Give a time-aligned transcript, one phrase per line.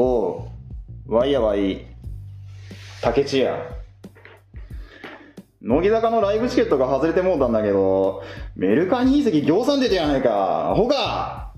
[0.00, 0.48] お
[1.08, 1.84] う、わいやわい、
[3.02, 3.58] 竹地や。
[5.60, 8.22] 乃木坂のライブチケットが外れてもうたんだけど、
[8.54, 10.70] メルカリ隕石行産出てやないか。
[10.70, 11.52] アホか。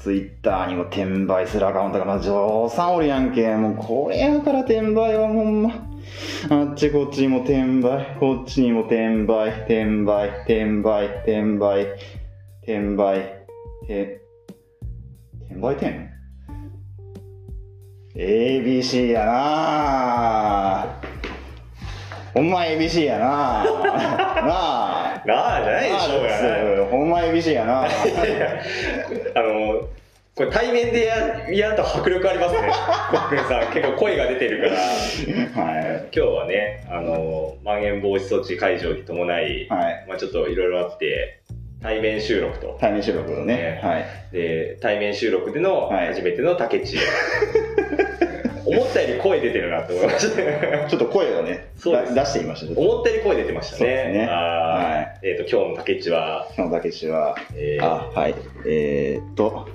[0.00, 3.54] ツイッターにも転売するアカウントがまあ上産おるやんけ。
[3.56, 5.86] もうこれやから転売はほんま。
[6.48, 11.86] あっちこっちにも転売、こっちにも転売、転売、転売、転売、
[12.62, 13.44] 転売、
[13.86, 14.22] て、
[15.50, 16.15] 転売店？
[18.16, 21.00] ?ABC やな
[22.32, 25.22] ほんま ABC やななあ。
[25.26, 26.86] なあじゃないでしょうがない。
[26.90, 27.88] ほんま ABC やなあ
[29.42, 29.88] の、
[30.34, 32.68] これ対面でややると迫力ありますね。
[33.10, 35.62] コックンさん、結構声が出てるから。
[35.62, 35.84] はい。
[36.14, 40.04] 今日はね、あの、まん延防止措置解除に伴い、はい。
[40.06, 41.40] まあちょっといろいろあって、
[41.86, 42.76] 対面収録と。
[42.80, 43.80] 対面収録のねね。
[43.80, 44.06] はい。
[44.32, 46.98] で、対面収録でのはい初めての竹地。
[48.66, 50.86] 思ったより声出てるなって思いましたね。
[50.90, 52.80] ちょっと声をね、そう出してみました。
[52.80, 53.78] 思ったより声出てましたね。
[53.78, 58.34] そうですねはえっ、と、今日の竹地は、今日のたけしは、えー、あ、はい。
[58.66, 59.68] えー、っと、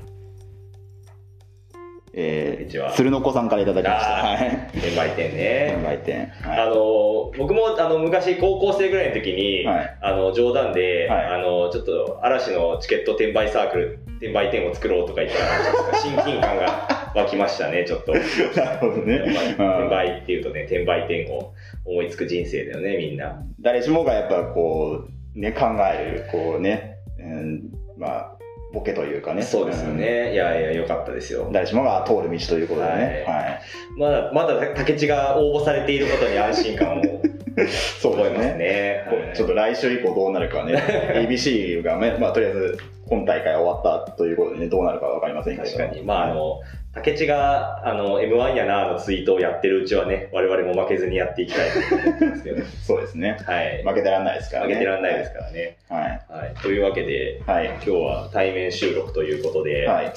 [2.14, 4.12] えー、鶴の子さんからいただきました。
[4.12, 4.70] はい。
[4.78, 5.76] 転売店ね。
[5.80, 6.32] 販売店。
[6.44, 15.50] あはの僕もあの昔高校生ぐらいの時に、はいあの冗談で、はいあのちょっと嵐のチケット転売サークル転売店を作ろうとか言ったら
[16.04, 18.20] 親近感が湧きましたねちょっとい。
[18.56, 19.16] なるほどね。
[19.58, 21.54] 転売っていうとね転売店を
[21.86, 27.64] 思いつく人生だよねみんな誰しもがやっぱこう、ね、考える、こうね、うん、
[27.98, 28.38] まあ、
[28.74, 29.44] ボケというかね。
[29.44, 31.52] そうですよね、いやいやよかったですようん。
[31.52, 33.26] 誰しもが通る道ということでね。
[33.28, 33.62] ははい。
[33.98, 37.04] まだまだ竹地が応募されていることに安心感を
[38.00, 39.34] そうですね。
[39.36, 40.82] ちょっと来週以降どうなるかね。
[41.28, 45.68] ABC がね、まあとりあえず今大会終わったということでね、どうなるかわかりませんけど。
[45.68, 46.02] 確かに。
[46.02, 46.62] まあ、あの、
[46.94, 52.66] 竹地が、あの、M1 やなのツイートをやってるうちはね、我々も負けずにやっていきたいと思ってますけど。
[52.84, 53.38] そうですね。
[53.46, 53.82] はい。
[53.84, 54.74] 負けてらんないですからね。
[54.74, 55.78] 負けてらんないですからね。
[55.88, 56.02] はい。
[56.02, 56.54] はい。
[56.62, 57.68] というわけで、はい。
[57.68, 60.14] 今日は対面収録ということで、はい。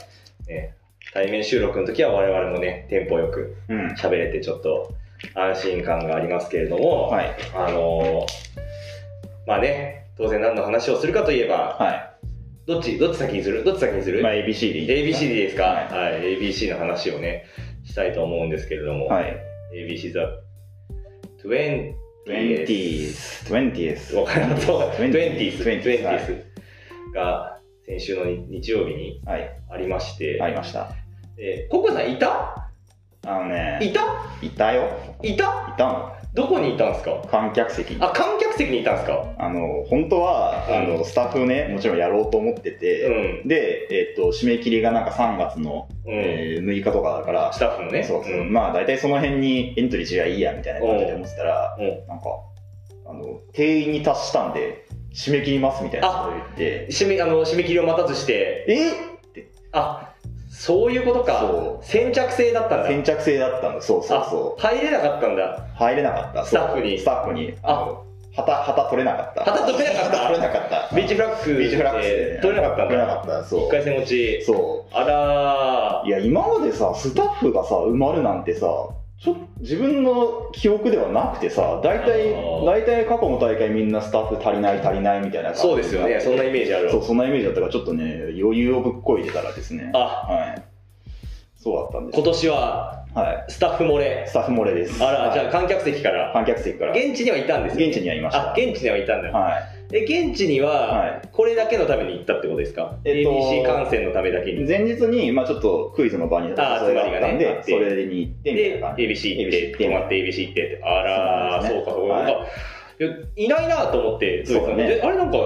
[0.49, 0.75] ね、
[1.13, 3.87] 対面収録の時は我々もね、テンポよくうん。
[3.93, 4.95] 喋れてちょっと
[5.35, 7.31] 安心感がありますけれども、はい。
[7.55, 8.27] あの
[9.47, 12.14] まあね、当然何の話をするかといえば、は
[12.67, 13.63] どっち、どっち先にする？
[13.65, 14.23] どっち先にする、い。
[14.23, 17.45] まあ ABC でいい ABC でいいですか、ははい、ABC の話をね、
[17.85, 19.37] したいと思うんですけれども、はい。
[19.75, 20.21] ABC ザ
[21.43, 21.95] 20
[22.27, 23.15] 20th。
[23.47, 24.19] 20th。
[24.19, 26.45] わからんそう 20th 20th 20th 20th
[27.13, 29.51] が先週の日曜日にはい。
[29.71, 30.91] ありまして、ありました。
[31.37, 32.71] えーココさんいた？
[33.27, 34.01] あのね、いた？
[34.43, 34.89] いたよ。
[35.23, 35.69] いた？
[35.75, 36.13] いたの。
[36.35, 37.23] どこにいたんですか？
[37.31, 37.93] 観客席。
[37.93, 37.99] に。
[38.03, 39.25] あ、観客席にいたんですか？
[39.39, 43.49] あの、本当は、あうの、スタッフね、もちろんやろうと思ってうて、ん。
[43.49, 46.13] で、えっと、締め切りがなんか3月の、うん。
[46.13, 48.03] えー6日とかだから、スタッフのね。
[48.03, 48.53] そうそう、ん。
[48.53, 51.87] まあ大体その辺にエントリーすりゃいいやみたいな感じで思ってたら、うん。
[52.09, 52.25] なんか、
[53.07, 58.77] あの、定員に達したんで、締め切りますみたいなことを言って、締め、あの、締め切りを待たずして、え？
[59.71, 60.14] あ、
[60.57, 61.81] そういうことかそ。
[61.83, 62.87] う先着制だったんだ。
[62.87, 65.43] 先着制だったの、そうそうそあ、入れなかったんだ。
[65.43, 65.63] う。
[65.75, 66.45] 入れなかった。
[66.45, 67.55] スタッフにスタッフに。
[67.65, 68.05] あの、
[68.37, 69.45] 旗、旗取れなかった。
[69.45, 70.95] 旗取れなかった旗取れなかった。
[70.95, 72.83] ビーチフラッグビーチフラッグ取れなかった。
[72.85, 73.67] 取れなかった、そう。
[73.67, 74.43] 一回戦落ち。
[74.45, 76.09] そあらう。
[76.09, 78.67] いや、今までさ、スタッフがさ、埋まるなんてさ、
[79.25, 86.21] ちょ自分の記憶ではなくてさ、大体大体過去の大会みんなスタッフ足りない足りないみたいな感じそうですよね。
[86.21, 89.91] そんなイメージあるわそう、そんなイメージだったから、ちょっとね、余裕をぶっこいてたらですね。
[89.95, 90.63] あ、はい。
[91.57, 92.25] そうだったんです今。
[92.25, 93.45] 年ははい。
[93.49, 94.27] スタッフ漏れ。
[94.29, 95.03] スタッフ漏れです。
[95.03, 96.31] あら、じゃあはい観客席から。
[96.35, 96.93] 観客席から。
[96.93, 99.31] 現地にはいたんですね現地にはいましたあ、現地にはいたんだ。
[99.31, 99.63] はい。
[99.93, 102.97] え、現地にはは、これだけのために行ったってことですか？
[103.05, 104.65] えっと ?ABC 観戦のためだけに。
[104.67, 108.95] 前日に、まあちょっとクイズの場に誘いがあったん集まりがねあで、ってそれに行ってみたいで、な。
[108.95, 110.81] ABC 行って、泊まって ABC 行ってって。
[110.83, 112.15] あらー、そうそうか、そうか。
[112.15, 112.35] はい
[113.01, 115.39] いやいないなと思って、そうだねであれなんか、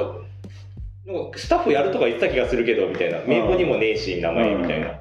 [1.06, 3.20] なんかスタッフやるとか言ってた気がするけど、みたいな。
[3.26, 4.86] 名簿にもねえし、名前みたいな。
[4.88, 4.96] なん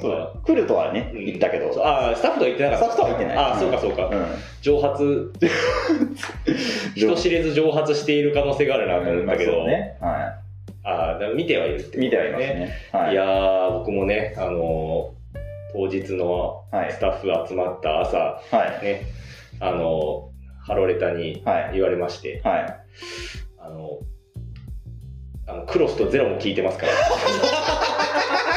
[0.00, 1.66] そうか来るとはね、うん言ったけど。
[1.86, 2.84] あースタッフとは言ってなかった。
[2.84, 4.06] スタッフとは言ってないあーそうかそうか。
[4.06, 4.26] うん。
[4.62, 5.32] 蒸発、
[6.94, 9.96] 人知れず蒸発している可能性があるなと思ったけど、ね。
[10.00, 10.34] は
[10.84, 11.98] ああ、だから見てはいるって。
[11.98, 12.72] 見てはいますね。
[12.92, 13.14] はいい。
[13.16, 15.22] やー、僕もね、あのー
[15.74, 18.84] 当日のはいスタッフ集まった朝、はい。
[18.84, 19.02] ね、
[19.60, 21.70] あのーハロレタにはい。
[21.74, 22.76] 言われまして、はい。
[23.58, 23.98] あの
[25.48, 26.92] あのクロスとゼロも聞いてますから。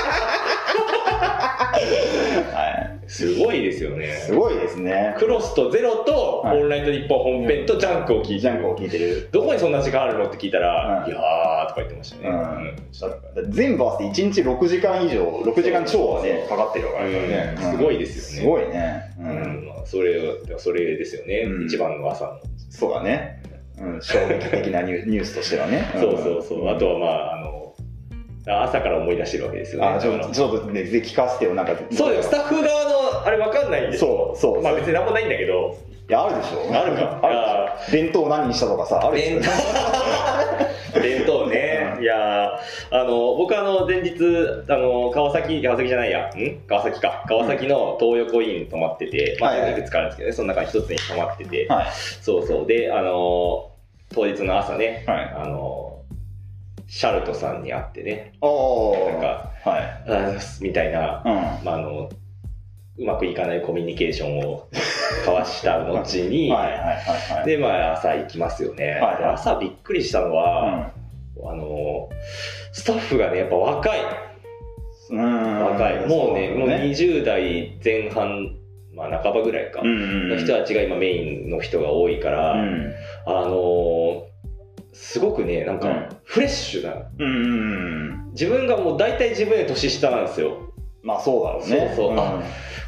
[1.55, 3.09] はい。
[3.09, 4.07] すごいですよね。
[4.25, 5.15] すごいですね。
[5.17, 6.61] クロスとゼロと、はい。
[6.61, 8.39] オンライト日本本編とジャンクを聞いてる。
[8.39, 9.29] ジャンクを聞いてる。
[9.31, 11.11] どこにそんな時間あるのって聞いたら、うん。
[11.11, 12.29] いやーとかか言ってましたね。
[12.29, 13.51] うん。
[13.51, 17.71] 全部合わせて1日6時間以上6時間超はねかかってるからね、うん。
[17.71, 18.59] すごいですよね。
[18.59, 19.63] すごいね、ううん。
[19.63, 20.19] んまあ、それ
[20.57, 21.65] それですよね、うん。
[21.65, 22.39] 一番の朝の。
[22.69, 23.41] そうだね、
[23.79, 26.69] うん、衝撃的なニュ ニュースとしてはね、そうそうそう。
[26.69, 27.64] あとはまあ、あの、
[28.47, 29.87] 朝から思い出してるわけですよね。
[29.87, 31.75] あちょっとねぜひ聞かせてよなんか。
[31.91, 35.77] そうよ、スタッフ側のあれわかんないんでそうそうまあ別になんもないんだけど、
[36.07, 36.69] いやあるでしょ。
[36.71, 37.19] あるか。
[37.23, 41.01] ある弁当何にしたとかさあるでしょ。
[41.01, 41.47] 弁当。
[41.49, 41.97] ね。
[41.99, 44.15] いやーあの、僕あの、前日、
[44.67, 46.59] あの、川崎、川崎じゃないや、ん？
[46.67, 47.23] 川崎か。
[47.27, 51.85] 川崎の東横イン泊まってて、まあ、いくつかあるんですけどね、その中に一つに泊まってて、はい。
[52.21, 52.67] そうそう。
[52.67, 53.71] で、あの、
[54.13, 55.33] 当日の朝ね、はい。
[55.35, 55.94] あの、
[56.87, 60.63] シャルトさんに会ってね、おおなんか、はい。
[60.63, 61.65] みたいな、うん。
[61.65, 62.09] まあ、あの、
[62.97, 64.67] うまくいかないコミュニケーションを
[65.19, 67.45] 交わした後に、はいはいはいはい。
[67.45, 68.99] で、まあ、朝行きますよね。
[69.01, 70.91] はいで朝びっくりしたのは、
[71.43, 72.09] あの、
[72.71, 73.99] スタッフがね、やっぱ若い。
[75.09, 75.65] うん。
[75.65, 76.07] 若い。
[76.07, 78.55] もうね、もうね20代前半、
[78.93, 79.81] まあ、半ばぐらいか。
[79.83, 82.93] うんの人たちが今メインの人が多いから、うん。
[83.25, 84.24] あの
[84.97, 86.93] すごくね、なんかうん、フレッシュな。
[87.19, 87.29] うんう
[88.29, 90.73] ん自分がもう大体自分より年下なんですよ。
[91.03, 91.93] まあそうだろうね。
[91.95, 92.17] そうそう。
[92.17, 92.41] あ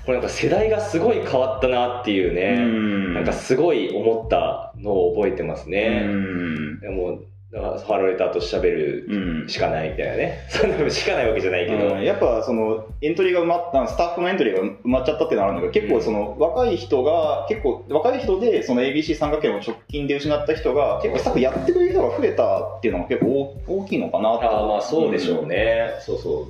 [0.05, 3.13] これなんか世代がすごい変わったなっていううね、ん。
[3.13, 5.99] なんかすごい思ったのを覚えてますうね。
[6.01, 6.79] ん。
[6.79, 7.19] でも
[7.53, 9.47] ハロレターと喋るうん。
[9.47, 10.45] しかないみたいなね。
[10.51, 11.95] そんしかないわけじゃないけど。
[11.95, 12.03] うん。
[12.03, 15.63] やっぱそのエントリーが埋まったスタッフのエントリーが埋まっちゃったっていうのはあるん。
[15.63, 26.47] だけど結構その若い人が結構若い人でその ABC 三角形の直近で失った人が結構スタッフやってくれる人が増えたっていうのが結構大大きいのかなああまあそうでしょうね、そうそ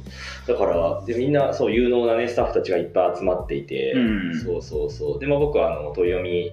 [0.47, 0.51] う。
[0.51, 4.35] だからでみんなそう有能なねスタッフたちがいっぱい集まっていて、うん。
[4.35, 5.19] そうそうそう。
[5.19, 6.51] でまあ僕はあの問い読み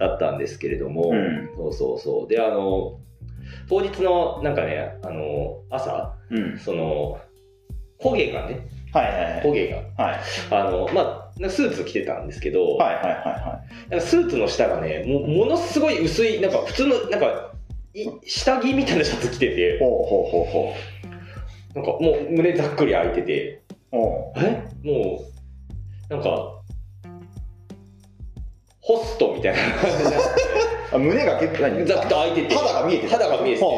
[0.00, 1.50] だったんですけれども、うん。
[1.56, 2.28] そうそうそう。
[2.28, 2.98] であの
[3.68, 6.58] 当日のなんかねあの朝うん。
[6.58, 7.20] その
[8.00, 9.42] 焦げがねはいはいはい。
[9.42, 10.04] 焦げが。
[10.04, 10.20] はい。
[10.50, 13.60] あのまあスーツ着てたんですけど、はいはいはいは
[13.90, 17.52] なんかスーツの下がねもものすごい薄いなんか普通のなんか
[17.92, 20.74] い下着みたいなシャツ着ていてほうほうほうほ
[21.74, 23.62] なんかもう胸ざっくり開いてて
[23.92, 23.96] え？
[24.84, 25.24] も
[26.10, 26.60] うなんか
[28.80, 29.62] ホストみたいなう
[30.92, 31.86] あ胸が結構何？
[31.86, 32.54] ざっと開いてて。
[32.54, 33.08] 肌が見えてる。
[33.10, 33.68] 肌が見えててあ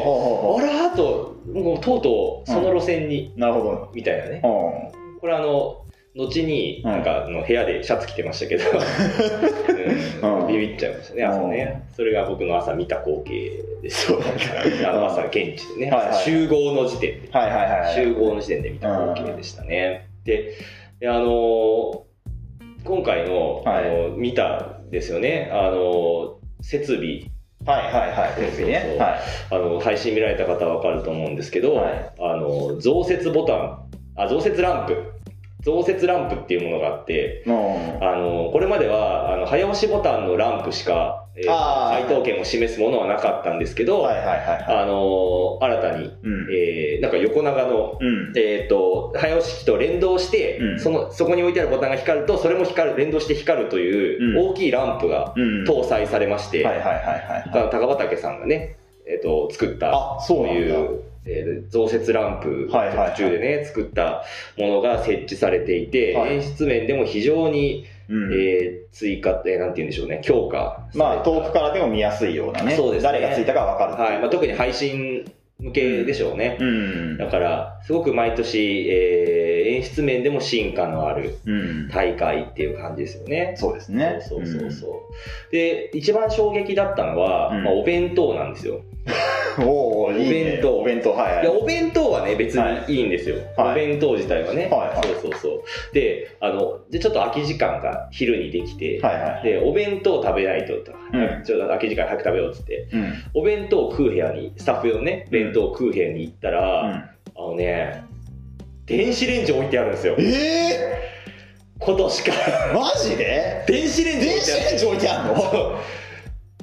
[0.61, 3.91] らーともうとうとうその路線に、うなるほど。
[3.93, 4.41] みたいなね。
[4.43, 5.83] うこれあの
[6.15, 6.91] 後にうん。
[6.91, 8.63] なんかあの部屋でシャツ着てましたけど、
[10.23, 10.41] うん。
[10.41, 10.47] うん。
[10.47, 11.83] ビビっちゃいましたね朝ね。
[11.95, 13.51] それが僕の朝見た光景
[13.81, 14.07] です。
[14.07, 14.19] そう。
[14.85, 15.91] あの朝現地でね、
[16.23, 17.27] 集合の時点で。
[17.29, 17.93] んはいはいはいはい。
[17.93, 20.07] 集合の時点で見た光景でしたね。
[20.25, 20.53] で、
[20.99, 21.99] であのー
[22.83, 23.85] 今回の、はい。
[23.85, 27.29] あの見たですよね、あのー設備、
[27.65, 28.35] はいはいはい。
[28.35, 28.91] テレビねそう。
[28.91, 29.19] そうはい。
[29.51, 32.13] あの配信見られた方はわかると思うんですけど、はい。
[32.19, 35.13] あの増設ボタン、あ増設ランプ、
[35.67, 37.55] 増設ランプっていうものがあって、うん
[38.01, 44.65] あのこれまではあの早押しボタンのランプしか、えー回答権を示すものはなかったんですけど、はいはいはいはい。
[44.81, 46.47] あの新たに、うん。
[46.51, 48.33] えーなんか横長のうん。
[48.37, 50.79] えー、と早押し機と連動して、うん。
[50.79, 54.51] そのそこに置いてあるボタンが光るとそれも光る連動して光るといううん。
[54.51, 55.63] 大きいランプがうん。
[55.65, 63.11] 搭載されまして、はいはいはい高畑さんがね、えー、と作ったあそういう、えー増設ランプはいはいはい。
[63.11, 64.23] 途中でね作った
[64.57, 66.35] ものが設置されていて、はい。
[66.35, 68.33] 演出面でも非常に、うん。
[68.33, 73.11] えー追加ってなんて言うんでしょうね強化まあ遠くからでも見やすいようなねそうですね。
[73.11, 74.19] 誰がついたかわかるはい。
[74.19, 75.23] まあ、特に配信
[75.59, 77.17] 向けでしょうね、うん。
[77.17, 81.89] だから、すごく毎年、えー演出面でも進化のあるうん。
[81.89, 83.53] 大会っていう感じですよね。
[83.57, 84.19] そうですね。
[84.21, 85.51] そうそうそうそう。
[85.51, 87.63] で、一番衝撃だったのは、うん。
[87.65, 88.81] まあ、お弁当なんですよ。
[89.59, 90.59] うんおおいいね。
[90.59, 90.77] お弁当。
[90.79, 91.33] お弁当はい。
[91.35, 92.63] はいいや、お弁当はね、別に
[92.95, 93.01] い。
[93.01, 93.37] いんですよ。
[93.57, 93.71] はい。
[93.71, 94.67] お弁当自体はね。
[94.71, 95.07] はいはい。
[95.07, 95.61] そうそうそう。
[95.93, 99.43] で、あの、で、ちょっと空き時間が昼にできて、はいはい。
[99.43, 100.91] で、お弁当食べないと、と。
[101.13, 101.43] うん。
[101.43, 103.13] ちょっと空き時間早く食べようっつって、うん。
[103.33, 106.91] お弁当を食う部屋に、スタッフ用のね、弁当を食う部屋に行ったら、うん。
[106.93, 108.03] あのね、
[108.85, 110.15] 電子レンジ置いてあるんですよ。
[110.17, 110.97] え
[111.79, 112.73] 今年から。
[112.73, 113.63] ーマジで？
[113.67, 115.79] 電子レンジ電子レンジ置いてあんの？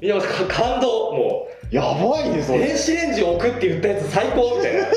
[0.03, 1.44] いや、か感動、も
[1.75, 2.43] やばいねう。
[2.43, 2.69] それ。
[2.69, 4.87] 電子レンジ置くって言ったやつ最高みたいな。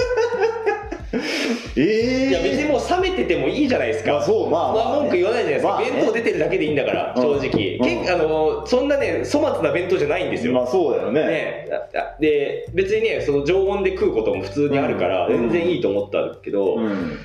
[1.75, 4.13] ええいや、別にもう冷めててもいいじゃないですか。
[4.13, 5.71] まあそうまあまあ、文句言わないじゃないですか。
[5.71, 5.91] まあね。
[5.91, 7.21] 弁当出てるだけでいいんだから、うん。
[7.23, 7.77] 正直。
[7.77, 8.09] うん。
[8.09, 10.53] あの、そんなね、粗末な弁当じゃないんですよ。
[10.53, 11.21] まあそうだよね。
[11.21, 15.49] ね、だで別にねその常温で食うことも普通にあるからうん。
[15.49, 17.17] 全然いいと思ったけど、うん。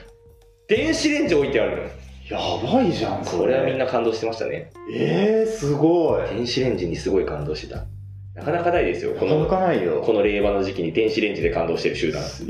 [0.66, 1.82] 電子レンジ置いてあるの
[2.30, 2.38] や
[2.73, 4.71] ばいじゃんこれはみんな感動してましたね。
[4.90, 6.35] ええー、すごい。
[6.35, 7.85] 電子レンジにすごい感動してた
[8.34, 9.46] なかなかないですよ、この。
[9.46, 12.22] この令和の時期に電子レンジで感動してる集団。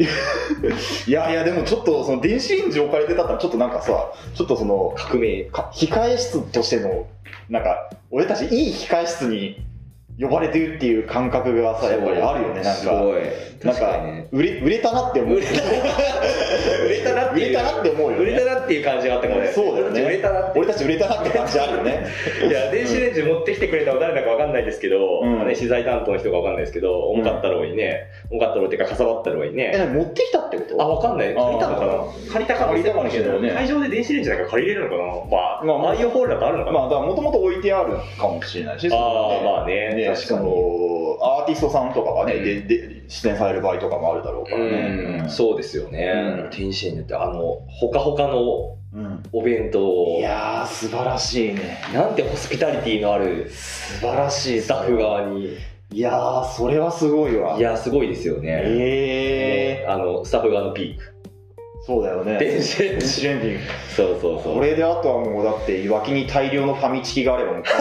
[1.09, 5.45] いやいや、でもちょっと、その電子レンジ置かれてたったら、ちょっとなんかさ、ちょっとその、革命。
[5.47, 7.07] か控え室としての、
[7.49, 9.61] なんか、俺たちいい控え室に
[10.23, 12.71] 呼ばれてるっていう感覚がさ、やっぱりあるよね、なんか。
[12.73, 13.23] すごい。
[13.63, 14.01] なんか
[14.33, 15.37] 売れ、売れたなって思う。
[15.37, 15.53] 売れた
[16.85, 17.47] 売れたなっていう。
[17.47, 19.49] 売れたなって思うよね売れたなっていう感じがあったかもね。
[19.49, 20.53] そうだよね売れたな。
[20.57, 22.07] 俺たち売れたなって感じあるよね。
[22.49, 29.79] いや、電子レンジ持ってきてくれたの誰だかわかんないですけど、うね、資材担当の人かわかんないですけど、重かったろうにね、重かったろうっていうか、かさばったろうにえ、ね。
[29.79, 30.83] なに持ってきたってこと？
[30.83, 31.35] あ、わかんない。
[31.35, 32.33] 借りたのかな？
[32.33, 35.03] 借りた可能性もあるけど、借りたかもしれないね会場で電子レンジなんか借りれるのかな？
[35.05, 38.97] まあ、まあああいうホールだとあるのかな、まあ、だからもともと置いてあるかもしれないし、あーそ
[39.45, 45.21] のまあねね確かにそのアーティストさんとかがね、うんでで出演される場合とかもあるだろうからね。
[45.23, 46.45] うん、そうですよね。
[46.45, 51.81] うん電子レンジって、あの、ほかほかのうんお弁当をいやー、素晴らしいね。
[51.95, 55.57] なんてホスピタリティのある素晴らしいスタッフ側に。
[55.93, 57.59] いやー、それはすごいわ。
[57.59, 58.49] いや、すごいですよね。
[58.51, 61.12] えあの、スタッフ側のピーク。
[61.83, 62.39] ー、そうだよね。
[62.39, 63.65] 電子レン電ジ。
[63.95, 64.55] そうそうそう。
[64.55, 67.73] これであとはもう、だって、脇に大量のファミチキがあればもう、そ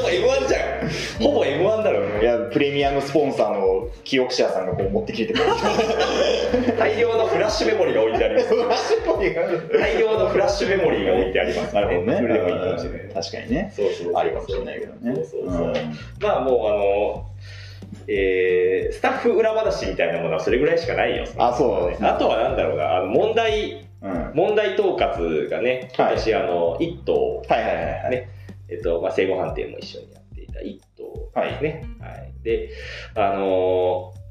[0.00, 1.26] こ M1 じゃん。
[1.26, 5.50] ほぼ M1 だろういや、プレミアムスポンサーの記憶者さんがこう持ってきてくれる。
[6.78, 8.40] 大量のフラッシュメモリーが置いてありま
[8.76, 8.96] す。
[9.78, 12.16] 大量のフラッシュメモリーが置いてあります、なるほどね。
[12.18, 13.00] それでもいいかもしれない。
[13.14, 13.72] 確かにね。
[13.74, 15.14] そうそうありかもしれないけどね。
[15.16, 15.74] そうそうそう
[16.20, 17.26] まあもうあの、
[18.08, 21.24] えー、スタッフ裏話みたいなものはそれぐらいしかないよ。
[21.38, 24.32] あそうですねあとはなんだろうな、あの問題、うん。
[24.34, 28.10] 問題統括がね、今年あの、一党、はいはいはいはい。
[28.10, 28.28] ね
[28.68, 31.84] えっと、まあ、生後判定も一緒にやっていた一党はいですね。
[32.00, 32.32] はい。
[32.42, 32.70] で、
[33.14, 34.26] あのー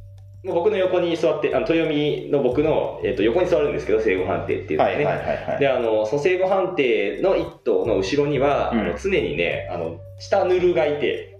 [0.47, 4.97] 僕の横に座って、あの豊見の僕の、えっと、横に座るんですけど、生後判定っていうのはね。
[4.97, 5.59] はいはいはいはい。
[5.59, 11.34] で、あの、その生後判定の一頭の後ろには、うんあの常にね、あの、下ヌルがいて。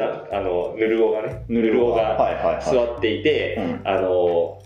[0.00, 2.60] ああの、ヌルオがね、ヌルオが。
[2.60, 4.60] 座っていて、うんあの、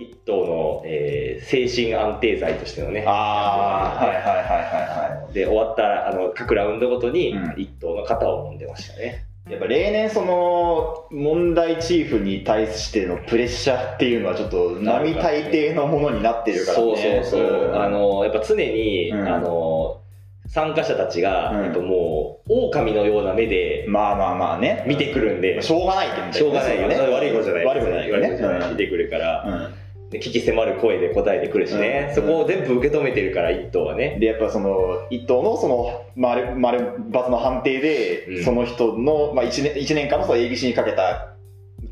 [0.00, 9.26] 一頭の、えー精神安定剤としてのね、ああ、はいはいはいはいはで、終わった、あの、各ラウンドごとにうん、一頭の肩を揉んでましたね。
[9.48, 9.52] い。
[9.52, 16.84] やっぱ例年その問題チーフに対してのプレッシャーっていうのはちょっと並大抵のものになってるからね。
[16.84, 17.70] そうそうそう。
[17.70, 20.00] んあの、やっぱ常に、うんあの、
[20.48, 24.84] 参加者たちが、うんやっぱもう、狼のような目でまあまあまあね。
[24.86, 26.96] 見てくるんで、しょうがないってしょうがないよね。
[26.96, 27.64] 悪いことじゃない。
[27.64, 28.12] 悪いことじゃない。
[28.12, 28.70] 悪いことじゃない。
[28.70, 34.18] 見てくるから、うんで危機迫る声で答えてくるしね、うんそこを全部受け止めてるから、一頭はね。
[34.20, 36.78] で、やっぱその、一等のその、丸、丸、
[37.10, 41.35] ×の判定で、うんその人の、まあ一年、一年間のその ABC にかけた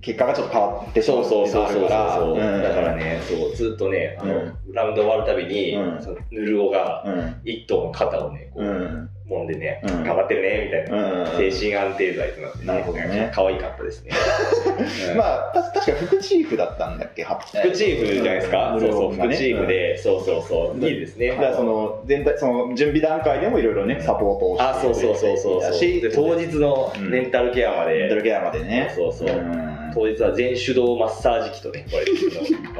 [0.04, 1.78] 結果がちょっと変わってしまそううそうそうそうそう。
[1.78, 2.68] っていうのがあるから。
[2.68, 4.54] だからね、そう、ずっとね、あの、うん。
[4.74, 6.02] ラウンド終わるたびに、うん。
[6.02, 7.40] そのヌルオが、うん。
[7.44, 9.10] 一頭の肩をね、こう、うん。
[9.30, 10.04] 揉んでね、うん。
[10.04, 11.22] 頑張ってるね、みたいな。
[11.22, 11.50] うん。
[11.50, 12.64] 精神安定剤となってね。
[12.66, 13.32] なるほどね。
[13.34, 14.10] 可愛かったですね。
[15.10, 15.16] うん。
[15.16, 17.24] まあ、た確か副チーフだったんだっけ？
[17.24, 18.80] 副チーフじゃないですか、うん。
[18.80, 21.28] そうそう、副チーフで、そうそうそう、いいですね。
[21.30, 25.72] だからその、全体、その、準備段階でもいろいろね、サポートをしてあ、そうそうそうそうそう。
[25.72, 28.92] し、で当日のメンタルケアまで、メンタルケアまでね。
[28.94, 29.38] そうそうそう。
[29.38, 31.98] うん当日は全手動マッサージ機とね、こ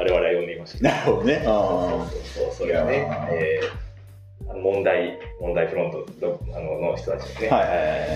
[0.03, 0.89] れ、我々は呼んでいました。
[0.89, 1.41] なるほどね。
[1.43, 3.85] そうあそうそう、それがねえー
[4.61, 7.63] 問題、問題フロントのあのの人たちのね、ーは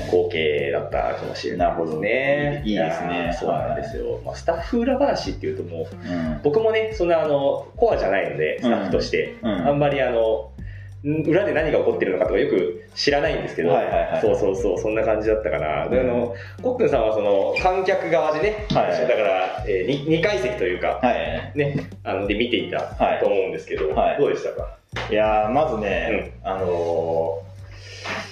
[0.02, 0.04] い。
[0.06, 2.64] 光景だったかもしれないですね。
[2.66, 4.22] いいですねそうなんですよ。
[4.26, 10.59] まあ、スタッフ裏話っていうともう、うん僕もね、そんなあの、コアじゃないので、スタッフとして、うんあんまりあの、ん
[11.04, 14.22] 裏で何が起こってるのかとかよく知らないんですけど、はいはいはい。
[14.22, 15.88] そうそうそう、そんな感じだったかな。
[15.88, 18.90] であの、コックンさんはその、観客側でね、はい。
[18.92, 21.52] はいだから、え 2, 階席というか、はい。
[21.58, 23.20] ね、あの、で見ていたはい。
[23.20, 24.18] と思うんですけど、はい。
[24.20, 24.76] どうでしたか？
[25.10, 28.29] いやー、まずね、あのー、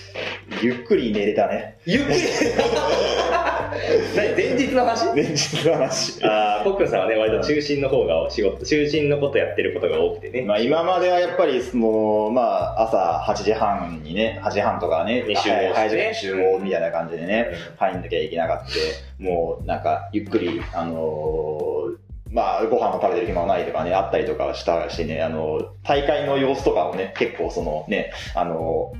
[0.61, 1.77] ゆっくり寝れたね。
[1.85, 2.19] ゆっくり
[4.15, 5.05] 何前日の話？
[5.13, 6.23] 前日の話。
[6.23, 10.41] あーコックンさんはね、割と中心の方が仕事、中心のことやってることが多くてね。
[10.43, 19.23] まあ今まではやっぱりその、まあ朝8時半にね、8時半とかね、に集合してね集合みたいな感じでね、入んなきゃいけなかった。
[19.23, 28.93] もうなんかゆっくり、あのーまあ、ご飯も食べてる暇もないとかね、あったりとかしたしね、あの、大会の様子とかをね、結構そのね、あの、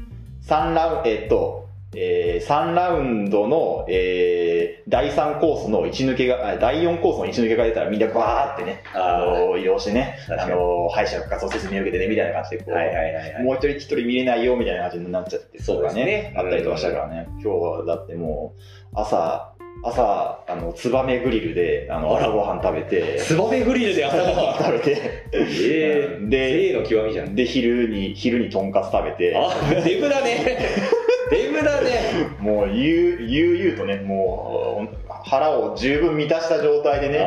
[0.48, 13.44] 3ラウンド、えっと、えー、3ラウンドの、えー、第3コースの位置抜けが、あ第4コースの位置抜けが出たらみんなバーってね、あの、移動してね、あの、敗者復活を説明を受けてね、みたいな感じで、こう、はいはいはいはい。
[13.44, 16.34] もう一人一人見れないよ、みたいな感じになっちゃって、そうですね。
[16.36, 18.62] あったりとかしたからね、今日はだってもう、
[18.94, 19.54] 朝、
[19.84, 22.26] 朝、あの、ツバメグリルで、あの、あら。
[22.28, 24.64] 朝ごはん食べて、ツバメグリルで朝ごはん？
[24.64, 27.36] 食べて、ええで例の極みじゃん。
[27.36, 29.50] で、昼に、昼にとんかつ食べて、あ、
[29.86, 30.60] デブだね。
[31.30, 32.30] デブだね。
[32.40, 37.20] もう、ゆう、ゆうゆうとね、もう、腹を十分満たした状態でね、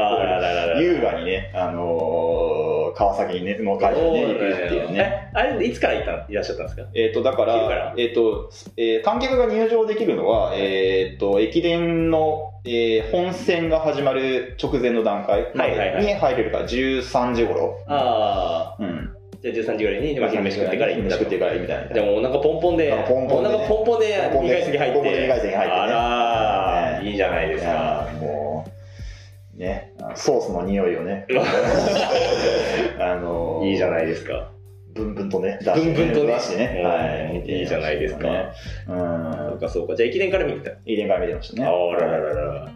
[0.81, 4.37] 優雅にね、あのー川崎にね、の会社にね、行くっ
[4.69, 5.31] ていうね。
[5.33, 6.83] えあれ、いつからいたいらっしゃったんですか？
[6.95, 17.77] えっ、と、だからら、えっ、と、えー観客が入場できるのは、えっ、と、駅伝の、えー本戦が始まる直前の段階に入れるから、13時頃。
[17.87, 19.17] あうん。
[19.41, 21.95] あ、じゃあ13時ぐらいに、まあ、昼飯食ってから行った食ってからみたいな。
[21.95, 24.99] でもお腹ポンポンで、あポンポンでねお腹ポンポンでポンポンで2階席入って。
[24.99, 28.09] ポンポンで二階席入ってねあらいいじゃないですか。
[28.13, 28.67] ーも
[29.57, 31.27] う、ね、ソースの匂いをね、
[32.99, 34.53] あのーいいじゃないですか。
[34.95, 38.49] ブンブンとね、出してブンブンとね出してね、うんはい、見ていいじゃないですかね。
[38.87, 38.91] う。
[38.91, 39.95] そうんかそうか。
[39.95, 40.71] じゃあ駅伝から見た。
[40.71, 41.69] いい電話見てましたね。
[41.69, 42.73] あらららら。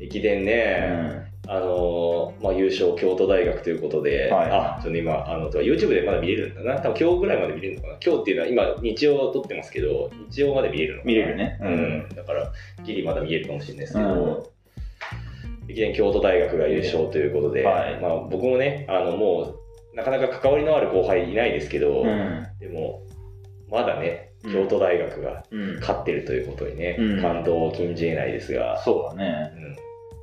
[0.00, 6.78] 駅伝ね、あのーまあ、優勝京都大学ということで、はいあ、ちょっと今、あの、YouTube でまだ見れるんだな。
[6.78, 7.96] 多分今日ぐらいまで見れるのかな。
[8.04, 11.58] 今日っていうのは今、日曜撮ってますけど、日曜まで見れるのかな見れるね。
[11.62, 12.08] うん。
[12.14, 12.52] だから、
[12.84, 14.58] ギリまだ見えるかもしれないですけど、うん
[15.70, 19.54] 駅伝京都大学が優勝ということで、はいまあ、僕もね、あの、も
[19.92, 22.46] う、なかなか関わりのある後輩いないですけど、うん。
[22.58, 23.02] でも、
[23.70, 25.76] まだね、うん京都大学がうん。
[25.80, 29.50] 勝ってるということにね、うん感動を禁じ得ないですが、そうだね。
[29.56, 29.76] うん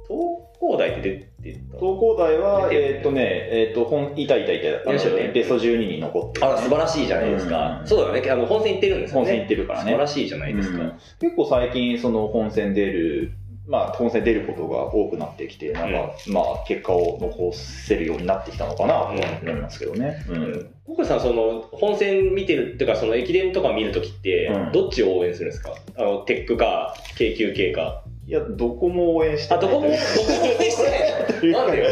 [0.08, 1.78] 東工大って出てた？
[1.78, 7.80] 東工大は、えーっとね、えーっと、本、いたいたいた、ねベスト12に残ってるあら、素晴らしいじゃないですか。
[7.82, 9.26] うんそうだね、あの本戦行ってるんですよね。
[9.26, 9.92] 本戦行ってるからね。
[9.92, 10.84] 素晴らしいじゃないですか。
[10.84, 13.32] うん結構最近、その本戦出る、
[13.68, 19.06] まあ、本戦出ることが多くなってきて、なんか、まあ、結果を残せるようになってきたのかなと
[19.42, 20.24] 思いますけどね。
[20.30, 20.34] う。
[20.34, 25.74] うんんココさん、その、本戦見てるっていうか、その駅伝とか見るときってうん、どっちを応援するんですか？
[25.98, 28.04] あの、テックか、京急系か。
[28.28, 31.86] いや、どこも応援してあ、どこも、どこも応援してないなんでよ。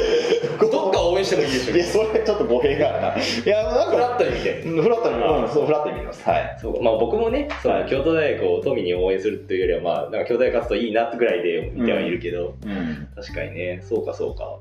[0.72, 1.78] どっか応援してもいいでしょい。
[1.78, 3.24] や、それちょっと語弊があるな。
[3.24, 4.62] いや、なんか、フラットに見て。
[4.64, 6.28] フラットに、うん、そう、フラットに見ます。
[6.28, 6.58] はい。
[6.60, 13.08] そうまあ僕もね、そのはい京都大学を富に応援するというよりは、まあ、なんか京都大学勝つといいなってぐらいで見てはいるけど、うん。
[13.16, 14.60] 確かにね、そうかそうか。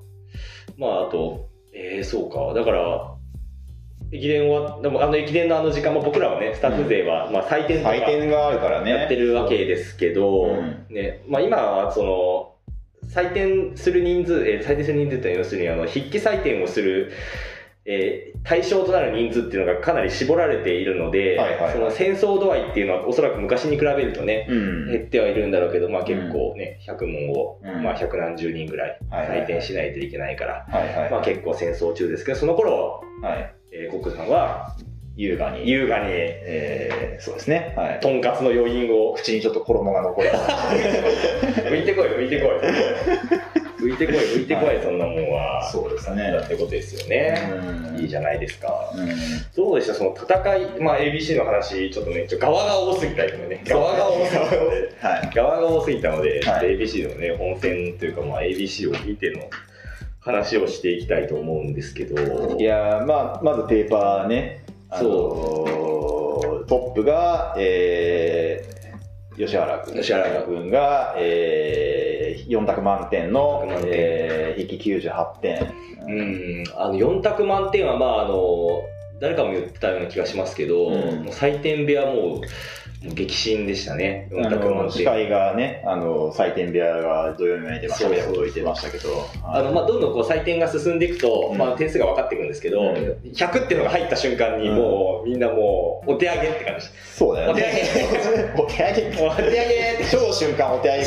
[0.77, 2.53] まああと、えー、そうか。
[2.53, 3.12] だから、
[4.13, 8.91] 駅伝は、でもあの駅伝のあの時間も僕らはね、スタッフ勢は、まあ採点とか採点があるからね。
[8.91, 12.49] やってるわけですけど、うんね、まあ今はその、
[13.09, 17.11] 採点する人数、えー採点する人数って要するにあの、筆記採点をする、
[17.87, 24.91] えー対象となる人数っていうのがかなり絞られているので、はいはいはいその戦争度合いっていうのはおそらく昔に比べるとね、うん。
[24.91, 31.11] 減ってはいるんだろうけど、まあ結構ね、100問を、うんまあ百何十人ぐらいはいはいはい採点しないといけないから、はいはい。
[31.11, 33.55] まあ結構戦争中ですけど、その頃、はい。
[33.75, 34.77] えーコックさんは
[35.17, 35.69] 優雅に。
[35.69, 37.75] 優雅に、えー、そうですね。
[37.77, 38.01] はい。
[38.01, 40.45] とんかつの余韻を口にちょっと衣が残ります。
[41.69, 42.51] 浮いてこい、浮いてこい。
[43.83, 45.69] 浮いてこい、浮いてこい、そんなもんは。
[45.71, 46.33] そうですだね。
[46.43, 47.37] ってことですよね。
[47.99, 48.91] いいじゃないですか。
[49.57, 49.95] どうでした？
[49.95, 53.61] その戦い、まあ ABC の話、ちょっとね、ちょ側が多すぎたよね。
[53.67, 54.57] 側が多すぎたので、
[55.01, 55.35] はい。
[55.35, 59.41] 側が多すぎたので、はい ABC のね、本戦というか、まあ ABC を見ての
[60.23, 62.57] 話をしていきたいと思うんですけど。
[62.59, 64.65] いやーまあ、まずペーパーね。
[64.89, 65.93] あのー
[66.67, 69.95] トップが、えー、吉原君。
[69.97, 75.75] 吉原君が、えー、4択満点の4択満点えー、筆記98点。
[76.07, 78.69] うん、あの、4択満点は、まああの、
[79.21, 82.41] 誰かも言ってたような気がしますけど、うんもう採点部屋もう、もう
[83.03, 84.29] 激震でしたね。
[84.31, 84.77] 4あ択満点。
[84.85, 89.09] の司会がね、あの採点部屋が土曜日まで出ましたみたいなことを言ってましたけど、
[89.45, 92.97] あの、まあ、どんどんこう採点が進んでいくと、うんまあ、点数が分かっていくんですけど、うん
[93.33, 96.87] 100っていうのが入った瞬間に、うんもう、みんなもう、お手上げって感じ。
[97.15, 97.65] そうだよね。
[98.57, 99.27] お お手上げ。
[99.27, 100.05] お手上げって。
[100.11, 101.03] 超瞬間お手上げ。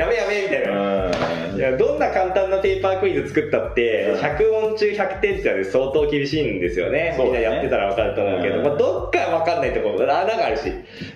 [0.00, 1.12] やめやめみたいな。
[1.56, 7.16] いやどんな簡単なペーパークイズ作ったって、うん100問中100点ってのは相当厳しいんですよね。
[7.18, 10.72] みんなやってたら分かると思うけど、うんまあ、どっか分かんないところ、穴があるし、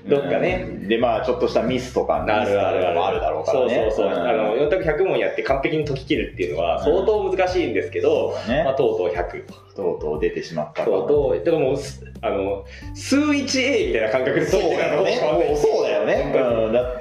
[0.06, 0.66] どっかね。
[0.68, 0.88] うん。
[0.88, 2.94] で、まあ、ちょっとしたミスとか、あるあるある。
[2.94, 3.90] もあるだろうからね。
[3.92, 4.24] そうそうそう。
[4.24, 9.44] んあの、4択100問やって完璧に解き切るっていうのは相当難しいんですけど、まあ、とうとう100。
[9.76, 15.16] とうとう出てしまったとうとう、だからもう、すあの、数 1A みたいな感覚でそうだよね。
[15.56, 16.16] そうだよね。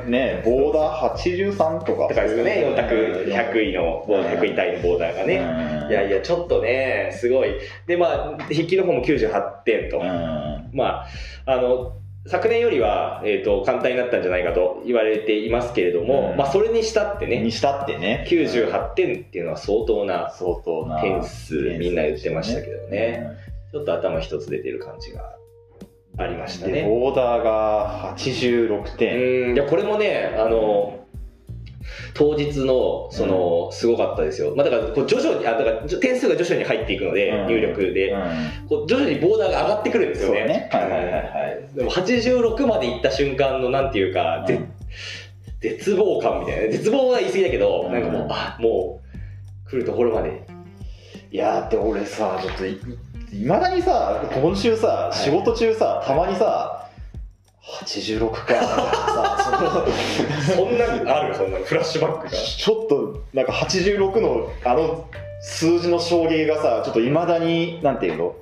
[0.05, 2.07] ね、ボーダー83とか。
[2.09, 5.39] とかですかね、4択100位の、ボーダー100位タイのボーダーがね。
[5.39, 7.49] ねいやいや、ちょっとね、すごい。
[7.87, 9.99] で、まあ、筆記の方も98点と。
[9.99, 10.69] うん。
[10.73, 11.07] まあ、
[11.45, 11.93] あの、
[12.27, 18.25] 昨年よりは、えっ、と、簡単になったんじゃないかと言われていますけれども、うんまあ、それにしたってねに、したってね。
[18.27, 23.27] 98点っていうのは相当な相当な点数、みんな言ってましたけどね。。
[23.71, 25.35] ちょっと頭一つ出てる感じが
[26.17, 26.83] ありましたで、ね。
[26.87, 29.53] ボーダーが86う点。
[29.53, 31.04] ん、いや、これもね、あの、
[32.13, 34.53] 当日の、その、すごかったですよ。
[34.55, 37.47] まあ、だから、こう徐々に、あ、だから、点数が徐々に入っていくので、うん。
[37.47, 38.67] 入力で、うん。
[38.67, 40.45] こう徐々にボーダーが上がってくるんですよね。
[40.45, 40.69] ね。
[40.71, 41.75] はいはいはいはい。
[41.75, 44.61] でも86まで行った瞬間のなんていうか、ぜ
[45.61, 46.61] 絶望感みたいな。
[46.63, 47.93] ね絶望は言い過ぎだけど、うん。
[47.93, 49.01] なんかもうあも
[49.65, 50.45] う来るところまで。
[51.31, 52.79] いやーって俺さちょっとい
[53.33, 55.15] いまだにさ今週さい。
[55.15, 56.74] 仕事中さたまにさ
[57.65, 58.45] 86か
[60.55, 62.31] そんなにあるそんなフラッシュバックが。
[62.31, 65.09] ちょっとなんか86のあの
[65.41, 68.35] 数字の衝撃がさちょっといまだになんていうの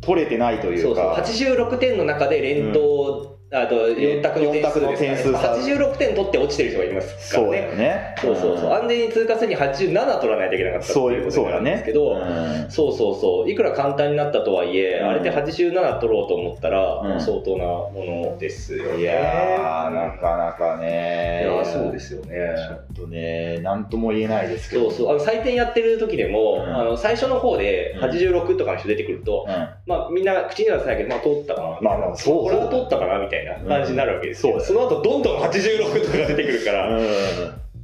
[0.00, 5.38] 取れてないといそううそうか86点の中で連投、あと4択の点数ですか、ね、四択の点数差。
[5.54, 8.14] 86点取って落ちてる人がいますからそうだね。
[8.20, 8.72] そうそうそう、ん。
[8.74, 12.70] 安全に通過するに87取らないといけなかったってそういうことなんですけど、うん。
[12.70, 13.50] そうそうそう。
[13.50, 15.08] いくら簡単になったとはいえ、うん。
[15.08, 17.20] あれで87取ろうと思ったら、うん。
[17.20, 17.92] 相当なも
[18.32, 18.84] のですよ。
[18.94, 19.94] ねいやー。
[19.94, 21.42] なかなかね。
[21.44, 22.34] いやそうですよね。
[22.68, 24.90] ちょっとねなんとも言えないですけど。
[24.90, 25.16] そうそう。
[25.16, 26.76] あの採点やってる時でも、うん。
[26.76, 29.68] あの最初の方で86とかの人出てくると、うん。
[29.86, 31.78] まあ、みんな口には出さないけど、まあ、通ったかな。
[31.80, 32.42] まあまあそう。
[32.44, 34.60] これは通ったかなみたいな感じになるわけですよ、うん。
[34.60, 37.04] その後どんどん86とかが出てくるから、うん。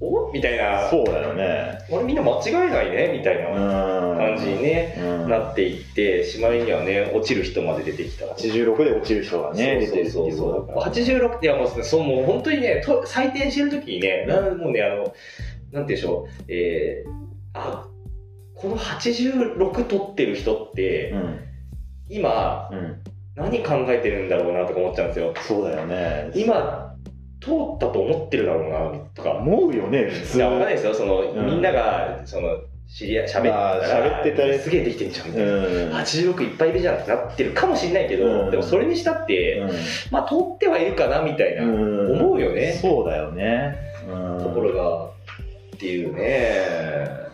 [0.03, 0.89] おみたいな。
[0.89, 1.79] そうだよね。
[1.93, 5.29] あれみんな間違えないねみたいな感感じに、ね、うん。
[5.29, 8.27] なっていってしまいにはね落ちる人まで出てきた。
[8.27, 10.29] 86で落ちる人がね出てるってそう。
[10.29, 10.95] いそううそうことだから。
[10.95, 15.15] 86いやもうそうもう本当にねと採点してる時にね、なんもうねあのなんて
[15.73, 17.11] 言うんでしょうえー、
[17.55, 17.87] あ
[18.55, 21.41] この86取ってる人って、うん。
[22.09, 23.01] 今うん
[23.41, 25.35] 何考えてるんだろうなとか思っちゃうんですよ。
[25.37, 26.31] そうだよね。
[26.35, 26.95] 今
[27.41, 29.33] 通ったと思ってるだろうなとか。
[29.33, 30.37] 思うよね普通。
[30.37, 30.95] いやわかんないですよ。
[30.95, 31.47] その、うん。
[31.47, 35.29] みんながその知り合い喋ってたまあら喋ってたらすげえできてんじゃん。
[35.29, 38.51] みたいな、うん86いっぱいいるじゃんってなってるかもしれないけど、うん。
[38.51, 39.63] でもそれにしたって、
[40.11, 42.13] まあ通ってはいるかなみたいな、うん。
[42.21, 42.79] 思うよね。
[42.81, 43.77] そうだよね。
[44.07, 44.45] うん。
[44.45, 45.07] ところが
[45.77, 47.31] っていうね。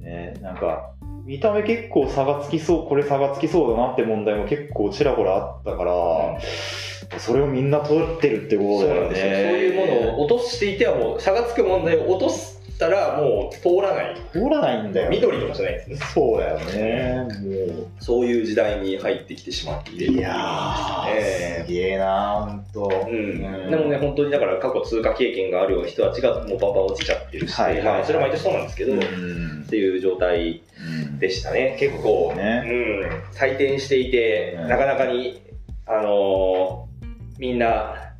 [0.00, 0.92] ねなんか
[1.26, 9.16] 見た目結構差がつきそうこれ差がつきそうだなって問題も結構ちらほらあったから、それをみんな取ってるってことだよね。
[9.16, 9.26] そう
[9.58, 12.30] いうものを落としていてはもう差がつく問題を落と
[12.76, 14.16] したらもう通らない。
[14.32, 15.10] 通らないんだよ。
[15.10, 15.96] 緑とかじゃないですね。
[15.96, 20.12] そうだよねもそういう時代に入ってきてしまっている。
[20.12, 23.06] ういやーすげえなほんと。
[23.08, 23.16] うん。
[23.16, 23.70] うん。
[23.70, 35.40] でもね、本当にだから過去通過経験があるような人たちがもうバンバン落ちちゃってるし、はいはいはいまあ、それは毎年そうなんですけど、うんっていう状態うんでしたね、結構、ねうん、採点していて、うんなかなかに、
[35.86, 37.06] あのー
[37.38, 38.12] みんな、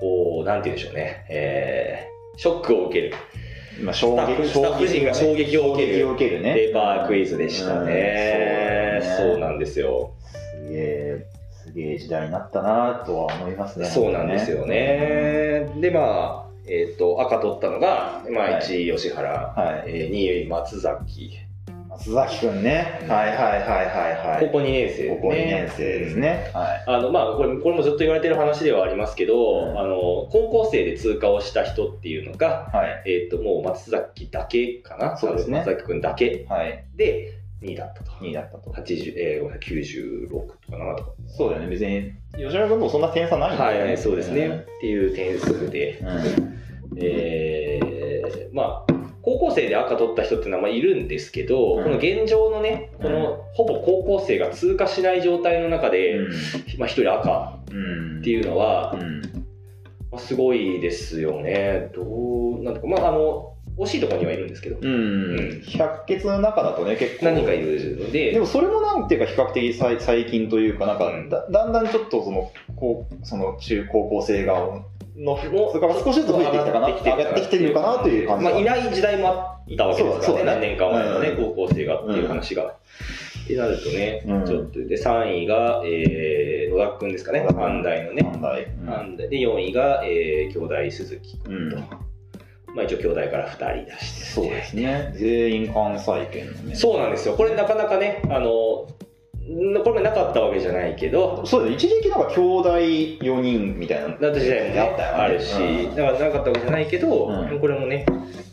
[0.00, 3.14] こう、なんて言うんでしょうね、えーショックを受ける、
[3.82, 6.54] まあ衝スタッフ撃スタッフ陣が衝撃を受ける受けるね。
[6.54, 9.00] ペーパークイズでしたね。
[9.02, 10.12] うんそうなんですよ。
[10.32, 11.26] すげえ
[11.64, 13.86] すげえ時代になったなとは思いますね。
[13.86, 15.70] そうなんですよね。
[15.80, 18.62] で、まあ、えっ、と、赤取ったのが、まあ、はい。
[18.62, 19.90] 1位、吉原、はい。
[19.90, 21.38] えー2位、松崎、
[21.98, 23.04] 松崎くんね。
[23.08, 24.46] はいはいはいはいはい。
[24.46, 25.16] 高校2年生ですね。
[25.16, 26.50] 高校2年生ですね。
[26.54, 26.84] はい。
[26.86, 29.78] あのまあ、これこれもずっと言われてる話ではありますけど、うん。
[29.78, 29.96] あの
[30.30, 33.02] 高校生で通過をした人っていうのが、はい。
[33.06, 35.16] えー、ともう松崎だけかな？
[35.16, 35.58] そうですね。
[35.58, 36.46] 松崎君だけ。
[36.48, 36.84] はい。
[36.94, 38.12] で2位だったと。
[38.12, 38.70] 2位だったと。
[38.70, 41.10] 80、えー、ごめんなさい96とか7とか。
[41.26, 41.68] そうだよね。
[41.68, 43.84] 別に吉村君もそんな点差ないんだよね。
[43.88, 46.98] はい、そうですね、っていう点数で、うん。
[47.00, 47.98] えー
[48.52, 48.97] まあ
[49.28, 51.84] 高校生で赤取った人っていうのはまあいるんですけど、うん。
[51.84, 56.18] この現状のねこのほぼ高校生が通過しない状態の中で、
[56.78, 58.18] まあ、1人赤うん。
[58.20, 59.20] っていうのは、うん。
[60.10, 61.90] まあ、すごいですよね。
[61.94, 62.02] ど
[62.58, 65.62] う、なんとか、まあ、あの、惜しいところにはいるんですけど、うん。
[65.66, 67.26] 百血の中だとね結構。
[67.26, 71.28] 何人かいるので、でもそれもなんていうか比較的最最近というかなんかうん。
[71.28, 74.82] だだんだんちょっとそのこうその中高校生側
[75.18, 76.88] のもそれから少しずつ増えてきたかな。
[76.88, 79.32] 上がってきてるのかなという感じまあ、がいない時代もあ
[79.72, 81.44] ったわけですからね、何年か前のね、うん。
[81.54, 82.64] 高校生がっていう話が。
[82.64, 84.46] ってなるとね、うん。
[84.46, 88.22] ちょっと、で、3位が、えー、野田くんですかね、野田君安大のね。
[88.22, 89.28] なんだい安大。
[89.28, 91.68] で、4位が、えー、兄弟鈴木くうん。
[91.68, 91.78] んと。
[92.74, 94.24] まあ、一応、兄弟から2人出して。
[94.26, 95.14] そうですね。
[95.16, 96.74] 全員関西圏のね。
[96.76, 97.34] そうなんですよ。
[97.34, 98.86] これなかなかね、あの、
[99.48, 104.08] んこれがなかったわけじゃないけど、そうだよ一時期なんか兄弟4人みたいな。
[104.08, 105.96] だった時代もね、あったよねあるし、うん。
[105.96, 107.60] だからなかったわけじゃないけど、うん。
[107.60, 108.04] これもね、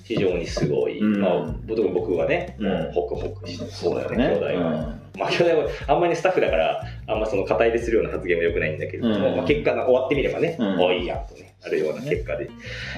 [0.04, 1.22] 非常にすごい、うん。
[1.22, 4.28] まあ、特に僕はね、うホクホクしてそうだよね。
[4.28, 4.96] 兄弟は。
[5.18, 10.80] まあ、兄弟はあんまりスタッフだから、あんまその肩入れするような発言も良くないんだけれどまあ、結果が終わってみればね、うん。
[10.80, 12.50] おいいやとね、あるような結果で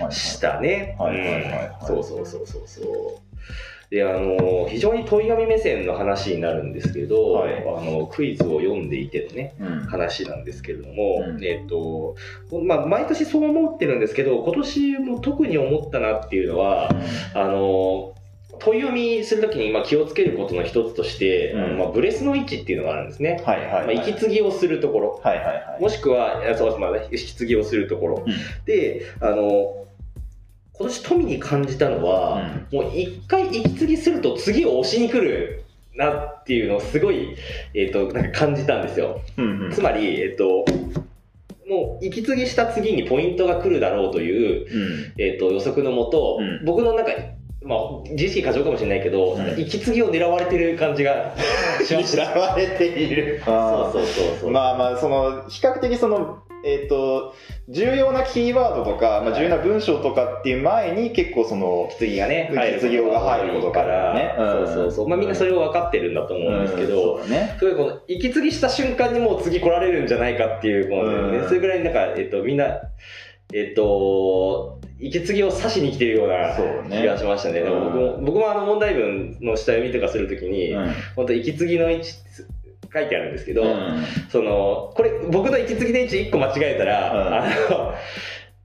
[0.02, 0.96] はいしたね。
[1.00, 1.78] はいはいはいはい。
[1.82, 1.88] うん。
[1.88, 3.28] そうそうそうそうそう。
[3.90, 7.56] で、あの、非常に問い紙目線の話になるんですけど、はい。
[7.60, 9.80] あの、クイズを読んでいてのね、うん。
[9.86, 11.44] 話なんですけれども、うん。
[11.44, 12.16] えっ、と、
[12.64, 16.90] まあ、毎年そう思ってるんですけど、今年も特に思ったなっていうのは、
[17.34, 18.14] あの、
[18.60, 21.78] 問い読みするときにまあ気をつけることの一つとして、うん。
[21.78, 23.42] まあ、ブレスの位置っていうのがあるんですね。
[23.46, 23.96] はいはいはい。
[23.96, 25.22] まあ、息継ぎをするところ。
[25.24, 25.82] はいはいはい。
[25.82, 28.24] もしくは、そうまあね、息継ぎをするところ。
[28.28, 28.34] うん。
[28.66, 29.87] で、あの、
[30.80, 35.64] 今年富に感じたのは、もう一回息継ぎすると次を押しに来る
[35.96, 37.36] なっていうのをすごい、
[37.74, 39.22] えっ、と、なんか感じたんですよ。
[39.38, 40.66] うんうんつまり、えっ、と、
[41.68, 47.12] もう息継ぎした次にポイントが来るだろうという、うんえっ、と、予測のもと、うん僕の中
[47.64, 47.80] まあ、
[48.12, 51.34] 自意識過剰かもしれないけど、うん息継ぎを狙われてる感じが。
[51.84, 54.52] 狙われている そうそうそうそう。
[54.52, 57.36] まあまあその比較的そのえっ、と
[57.70, 64.36] 重要なキーワードとか、まあ、重要な文章とかっていう前に結構その息継ぎがね、息継ぎが入ることからね。
[64.38, 64.68] うん。
[64.68, 65.08] そうそうそう。
[65.10, 67.56] まあみんなそれを分かってるんだと思うんですけど、うんそうだね。
[67.60, 71.38] すごいこの息継ぎした瞬間にもう次来られるんじゃないかっていう、このね。
[71.40, 71.48] うん。
[71.48, 72.66] それぐらいなんか、えっと、みんな、
[73.54, 76.56] えっと、息継ぎを刺しに来てるような
[76.90, 77.62] 気がしましたね。
[77.62, 80.94] でも僕も、僕もあの問題文の下読みとかするときに、うん。
[81.16, 82.14] 本当息継ぎの位置
[82.94, 84.04] 書いてあるんですけど、うん。
[84.30, 87.34] その、これ、僕の息継ぎの位置1個間違えたら、うん。
[87.34, 87.94] あの、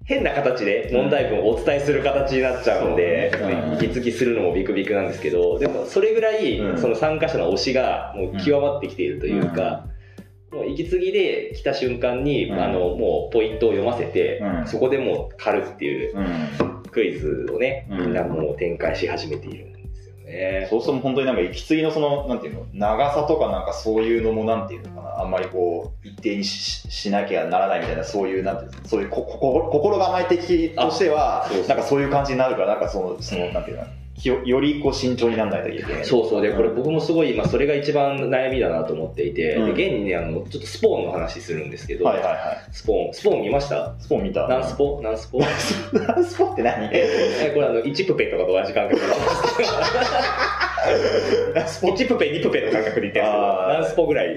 [0.04, 3.54] 変な形で問題文をお伝えする形になっちゃうんで、そうね。
[3.54, 3.74] うん。
[3.74, 6.78] 息継ぎするのもビクビクなんですけど、でもそれぐらい、うん。
[6.78, 9.86] その参加者の推しがもう極まってきているというか、
[10.50, 12.60] もう息継ぎで来た瞬間に、うん。
[12.60, 14.66] あの、もうポイントを読ませて、うん。
[14.66, 16.82] そこでもう狩るっていううん。
[16.90, 18.00] クイズをね、うん。
[18.00, 19.71] みんなもう展開し始めている
[20.32, 20.66] ね。
[20.70, 33.84] そうすると本当になんか息継ぎのそのなんていうの長さとかなんかそういうのもなんていうのかなあんまりこう一定にししなきゃならないみたいなそういうなんていうのそういうここ心構え的としてはなんかそういう感じになるからなんかそのそのなんていうの
[34.24, 36.04] よよりこう慎重にならないといけない。
[36.04, 36.42] そうそう。
[36.42, 39.74] でこれん僕もすごい今それが一番悩みだなと思っていて、うん。
[39.74, 42.68] で現にねあのちょっとスポーンの話するんですけど、はいはいはい。
[42.72, 43.94] スポーンスポーン見ました？
[43.98, 44.46] スポン見た。
[44.48, 45.18] ナンスポナン？
[45.18, 45.46] スポナ
[46.18, 46.24] ン？
[46.24, 46.90] スポって何？
[46.92, 49.62] えこれあの1プペとかと同じ感覚なんですけ
[51.54, 53.90] ナンスど1プペ2プペの感覚で言ってるんですけど あーナン？
[53.90, 54.36] スポぐらい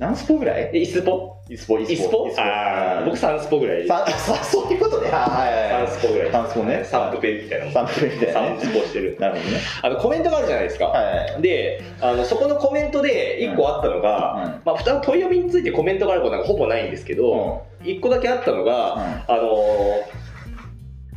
[0.00, 0.70] 何スポぐらい？
[0.72, 1.36] えイスポ？
[1.50, 2.26] イスポイイスポ？
[2.38, 3.04] あー。
[3.04, 5.10] 僕3スポぐらいささそういうことね。
[5.12, 5.84] あはいはいはい。
[5.84, 6.30] 3スポぐらい。
[6.30, 6.88] 3スポね。
[6.90, 7.74] 3プペみたいなもん。
[7.74, 8.56] 3プみたいなね。
[8.56, 9.16] 3スポしてる。
[9.20, 9.60] なるほどね。
[9.82, 10.94] あのコメントがあるじゃないですか、
[11.40, 14.62] であのそこのコメントで1個あったのが、うん。
[14.64, 18.94] まあ、普段問い読みについてコメントがあることなんかほぼないんですけど、1個だけあったのが、
[19.28, 20.20] あのー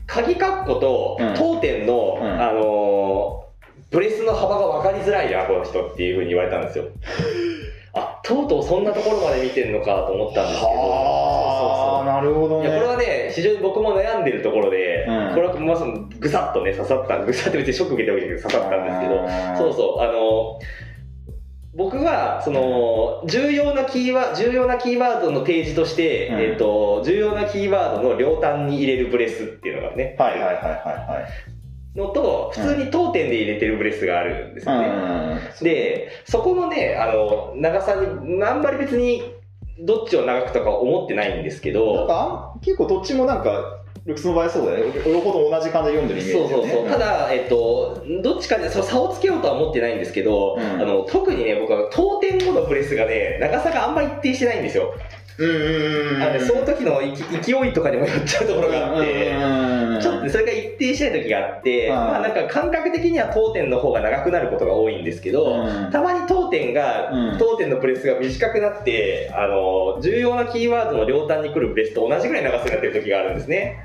[0.06, 1.34] 鍵括弧とうん。
[1.36, 2.42] 当店の、うん。
[2.42, 3.44] あのー
[3.92, 6.86] ブレスの幅が分かりづらいなこの人っていうふうに言われたんですよ
[7.94, 10.68] あとうとうそんなところまで見てんのかと思ったんですけど。
[10.72, 12.70] はあなるほどね。
[12.70, 15.36] いやこれはね非常に僕も悩んでるところで、うん。
[15.36, 19.58] これはまさにぐさっとね刺さったぐさって別にショック受けてるわけじゃなくて刺さったんですけどうん。
[19.58, 20.60] そうそう、あの、
[21.76, 26.40] 僕は、その、重要なキーワ、重要なキーワードの提示として、うん。
[26.40, 31.28] えっ、と、重要なキーワードの両端に入れるブレスっていうのがね、はいはいはいは
[31.96, 34.88] のと、普通に当店で入れてるブレスがあるんですいよね。
[34.88, 39.24] はいで、そこのね、あの、長さに、あんまり別に、
[39.80, 46.88] どっちを長くとか思ってないんですけなんど、か結構どっちもなんかルックスの場合そうだよね両方と同じ感じで読んでるイメージそうそうそう。
[46.90, 54.94] ただだ、えっと、どっちかでその差をつけようとは思ってないんですけど、うんあの、特にね、僕は当店後のブレスがね、長さがあんま一定してないんですよ。
[55.38, 59.34] うんうんうんあのねその時のいき勢いとかにもよっちゃうところがあって、
[60.02, 61.96] ちょっとそれが一定しない時があって、うん。
[61.96, 65.92] まあなんか感覚的には当店の方が長くなることが多いんですけど、うん。
[65.92, 67.38] たまに当店が、うん。
[67.40, 73.80] 当店のブレスが短くなって、あの、重要なキーワードの両端に来るブレスと同じぐらい長さになってる時があるんですね。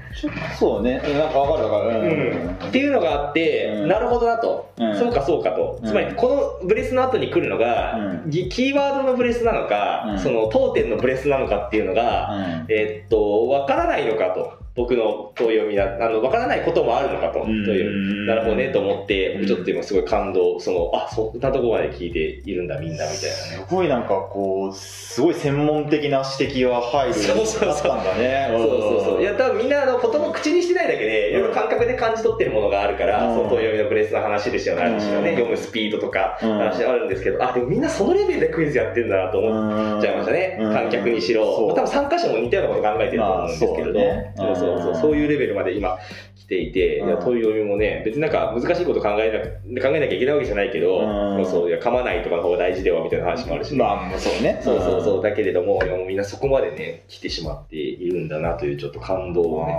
[0.58, 0.98] そうね。
[0.98, 2.50] なんかわかるわかる。
[2.60, 2.68] うん。
[2.68, 3.88] っていうのがあって、うん。
[3.88, 4.98] なるほどなと、うん。
[4.98, 5.88] そうかそうかと、うん。
[5.88, 7.98] つまりこのブレスの後に来るのが、
[8.30, 10.18] キーワードのブレスなのか、うん。
[10.18, 12.66] その当店のブレスなのかっていうのが、うん。
[12.68, 14.67] えーっと、わからないのかと。
[14.78, 17.50] 僕の問い読みだ、あの、わからないこともあるのかと、とうん。
[17.50, 23.66] いう、なるほどねと思って、ちょっと今すごい感動、その、あ、そんなところまで聞いているんだ、みんな、みたいなね。
[23.68, 28.46] すごいなんかこうすごい専門的な指摘が入るそうそうそうだったんだね。
[28.50, 29.20] そうそうそう。
[29.20, 33.36] いや、多分みんなあの言葉口にしてないだけで、いろいろ感覚で感じ取ってるものがあるから、うん。
[33.36, 35.34] その問い読みのブレスの話でしょ、あるでしょうね、うん。
[35.36, 36.58] 読むスピードとか、うん。
[36.58, 40.58] 話あるんですけど、あ、でもみんなそのレベルでクイズやってるんだなと思っちゃいましたね。
[40.60, 40.72] うん。
[40.72, 41.44] 観客にしろ。
[41.44, 45.98] 多分参加者も似たようなこと考えてると思うんですけれど、まあそうねそうそうそう、いうレベルまで今
[46.36, 51.44] 来ていて、いやうん問い読みもね、別になんか難しいこと考えなく考えなきゃいけないわけじゃないけど、うん。
[51.44, 54.60] そうそう、いや噛まないとかの方が大事ではみたいな話もあるし、まあそうね。
[54.62, 59.74] そうそうそう、だけれども、もうみんなそこまでね、来てしまっているんだなというちょっと感動をね、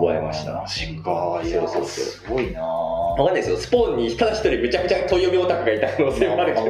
[0.00, 0.52] 覚えました。
[0.54, 1.40] マジか。
[1.44, 1.84] いやそうそうそう。
[1.84, 2.60] すごいな
[3.16, 6.66] わかんないですよ、スポーンにただ一人めちゃくちゃ問い読みオタクがいた可能性もあるけど、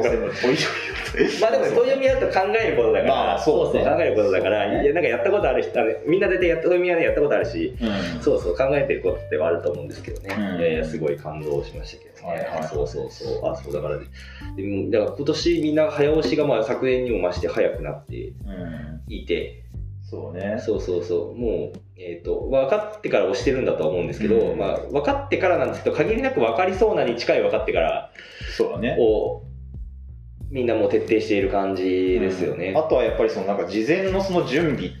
[1.41, 3.83] まあでも問い読みやると考えることだから、まあそうね。
[3.83, 4.85] 考えることだから、い。
[4.85, 8.21] やなんかやったことある人みんな大体やったみはね、やったことあるし、うん。
[8.21, 10.59] そうそう、考えてることではあると思うんですけどね、うん。
[10.59, 12.67] いやいや、すごい感動しましたけどね、はいはい。
[12.67, 14.05] そうそうそう、あ、そうだから、で
[14.63, 18.29] もだから今年みんな早押しがまあ昨年にも増して早くなってう
[19.11, 19.64] んいて、
[20.15, 20.57] そうね。
[20.59, 21.37] そうそうそう。
[21.37, 28.11] もう、えっ、と、分かってから押してるんだとは思うんですけど、うんまあ、分かってからなんですけど、限りなく分かりそうなに近い分かってから
[28.55, 28.95] そうだね。
[28.99, 29.43] を、
[30.49, 32.73] みんなもう徹底している感じですよね。
[32.77, 34.91] あとはやっぱりそのなんか事前のその準備っ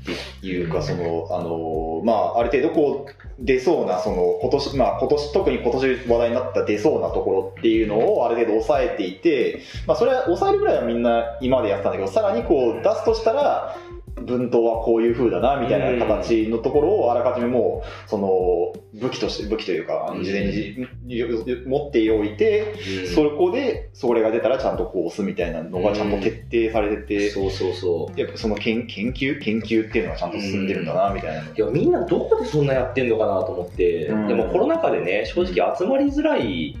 [0.41, 13.77] ていうか、その、あの、まあ、ある程度こう、出そうな、その、今年、まあ、今年、特に今年話題になった出そうなところっていうのをある程度抑えていて、まあ、それは抑えるぐらいはみんな今までやってたんだけど、さらにこう、出すとしたら、
[14.25, 20.23] 文頭はこういう風だな、みたいな形のところをあらかじめもう、その、武器として、武器というか、うん。
[20.23, 21.23] 事前に
[21.65, 22.73] 持っておいて、
[23.05, 23.13] うん。
[23.13, 28.19] そこで、それが出たらちゃんとこう押すみたいなのがちゃんと徹底されてて、そうそうそう。
[28.19, 31.41] やっぱその研研究研究っていうのがちゃんと進んでるんだな、みたいな。
[31.41, 34.27] いや、みんなどこでそんなやってんのかなと思って、うん。
[34.27, 36.77] でもコロナ禍でね、正直集まりづらい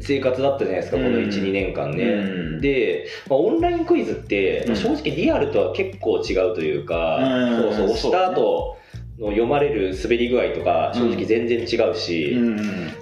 [0.00, 2.04] 生活だったじゃないですか、この1、うん2年間ね。
[2.04, 2.08] う
[2.58, 2.60] ん。
[2.60, 4.76] で、まあ、オンラインクイズって、うん。
[4.76, 7.62] 正直リアルとは結構違うというか、うん。
[7.62, 8.76] そうそう、押した後
[9.18, 12.56] の読まれる滑り具合とか、正直全然違うし、うん。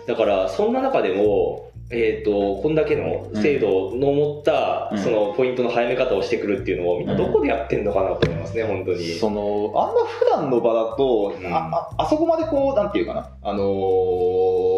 [0.07, 4.99] だからそんな中でも、えー、とこんだけの精度の持った、うん。
[4.99, 7.09] そのポイントの早め方をしてくるっていうのをみん。
[7.09, 9.05] などこでやってんのかなと思いますね、本当に。
[9.15, 11.55] その、あんま普段の場だと、うん。
[11.55, 14.78] あああそこまでこう、なんていうかな、あのー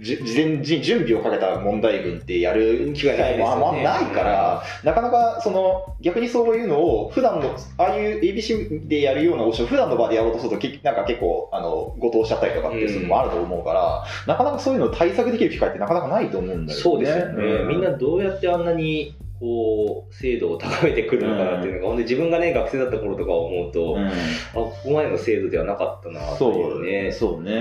[0.00, 16.82] 事前じ準備をかけた問題群ってやる機会もあんまないから、なかなかその逆にそういうのを普段のああいう ABC でやるようなお仕事を普段の場でやろうとするとけなんか結構あの誤答しちゃったりとかっていうのもあると思うから、なかなかそういうのを対策できる機会ってなかなかないと思うんだよね。
[16.82, 17.68] そうですよね、うん。
[17.68, 24.08] みんなどうやってあんなにこう精度を高めてくるのかなっていうのが、ほんで自分がね学生だった頃とか思うと、うん。
[24.08, 24.10] あ
[24.52, 27.08] ここまでの精度ではなかったなとそいうね。
[27.08, 27.52] うそうね。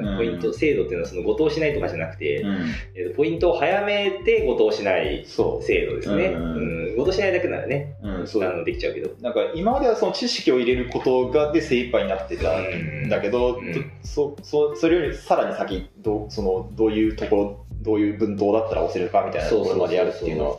[0.00, 0.16] うん。
[0.16, 2.56] ポイント精度っていうのはその誤答しないとかじゃなくて、うん。
[2.94, 5.64] えーとポイントを早めて誤答しないそう。
[5.64, 6.92] 精度ですね、ううん。
[6.94, 8.44] ん誤答しないだけならねうん、そう。
[8.44, 9.10] あのできちゃうけど。
[9.20, 13.72] なんか今まではその知識を入れることがで精一杯になってたんだけど、うん。
[13.72, 20.58] どそそそれよりさらに先どうそのどういうところどういう文頭だったら押せるかみたいなところまでやるっていうのは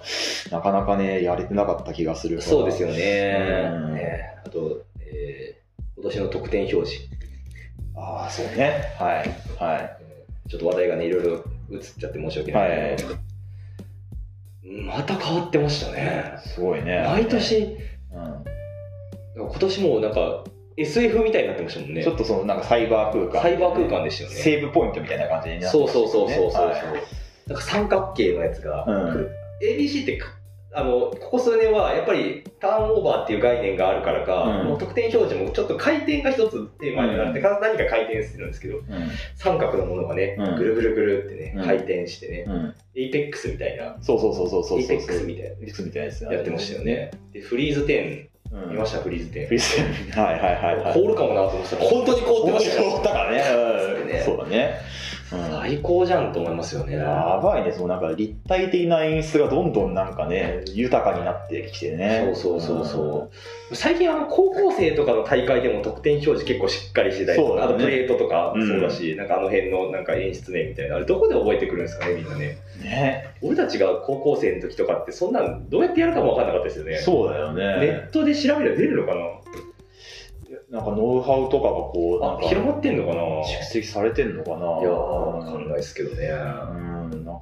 [0.52, 2.50] なかなかねやれてなかった気がするから。
[2.50, 3.70] そうですよね。
[3.74, 3.96] うん。
[3.96, 4.36] ね。
[4.46, 5.64] あと、えー
[5.96, 7.10] 今年の得点表示。
[7.96, 8.94] ああそうね。
[9.00, 9.64] はい。
[9.64, 10.50] はい。
[10.50, 11.32] ちょっと話題がねいろいろ
[11.72, 12.96] 映っちゃって申し訳ない。
[12.98, 13.16] けど、
[14.82, 16.34] また変わってましたね。
[16.46, 17.06] すごいね。
[17.08, 17.78] 毎年。
[18.12, 18.44] うん。
[19.48, 20.44] 今年もうなんか
[20.78, 22.04] SF みたいになってましたもんね。
[22.04, 23.42] ちょっとそのなんかサイバー空間。
[23.42, 24.36] サイバー空間でしたよね。
[24.36, 27.50] セーブポイントみたいな感じになってそうそうそうそうそう、はい。
[27.50, 29.28] なんか三角形のやつがうん。
[29.62, 30.28] ABC ってか
[30.76, 34.68] あのここ数年はやっぱりターンオーバーっていう概念があるからか、うん。
[34.70, 38.84] もう得点表示もちょっと回転が一つテーマになって、何か回転するんですけどうん。
[39.36, 40.56] 三角のものがね、うん。
[40.56, 41.64] ぐるぐるぐるってね、うん。
[41.64, 42.76] 回転してね、うん。
[42.96, 43.98] エイペックスみたいな。
[44.02, 45.50] そうそうそうそうそうエイペックスそうみたいな。
[45.50, 48.70] エイペックスみたいなやつやってましたよね、でフリーズ10うん。
[48.72, 50.94] 見ましたフリーズ10、フリーズはいはいはいはい。
[50.94, 52.92] 凍るかもなと思ってたら本当に凍ってましたよ。
[52.92, 53.44] 凍ったからね。
[54.26, 54.82] そうだね。
[55.32, 62.34] うん最高じゃんと思いますよねやばいね、そのなんか立体的な演出がどんどんなんかね、豊かになってきてね。
[62.36, 63.30] そうそうそうそ
[63.72, 63.76] う。
[63.76, 72.58] 最近あの高校生とかの大会でも得点表示結構しっかりしてたりとか、ねあとプレートとかうんそうだし、なんかあの辺のなんか演出ねみたいな、あれどこで覚えてくるんですかね、みんなね。
[72.78, 72.84] うん。
[72.84, 73.34] ね。
[73.42, 76.98] 俺たちが高校生の時とかってそんなんどうやってやるかも分かんなかったですよね。
[76.98, 77.54] そうだよね。
[77.54, 79.22] ネットで調べれば出るのかな？
[80.82, 82.48] んかノウハウとかがこう、なんか。
[82.48, 83.22] 広まってんのかな？
[83.22, 84.58] い蓄積されてんのかな？
[84.58, 86.28] いやー、わかんないですけどね。
[86.28, 87.42] うん、なん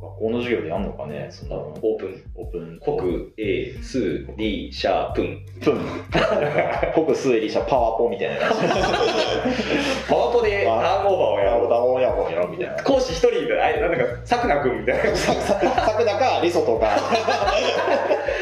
[0.00, 1.76] 学校の授業でやんのかね、そんなの。
[1.82, 2.22] オープン。
[2.34, 2.80] オープン。
[2.80, 5.44] 国、A、ス、リ、シャー、プン。
[5.60, 7.04] プン。
[7.04, 10.08] 国数エリシャパワポみたいなやつ。
[10.08, 11.70] パワポでターンオーバーをややろう、ろう。
[11.70, 12.82] ダモンやろうやろうみたいな。
[12.82, 15.16] 講師一人で、あれ、なんだか、さくなくんみたいな。
[15.16, 16.86] ささくだか、リソとか。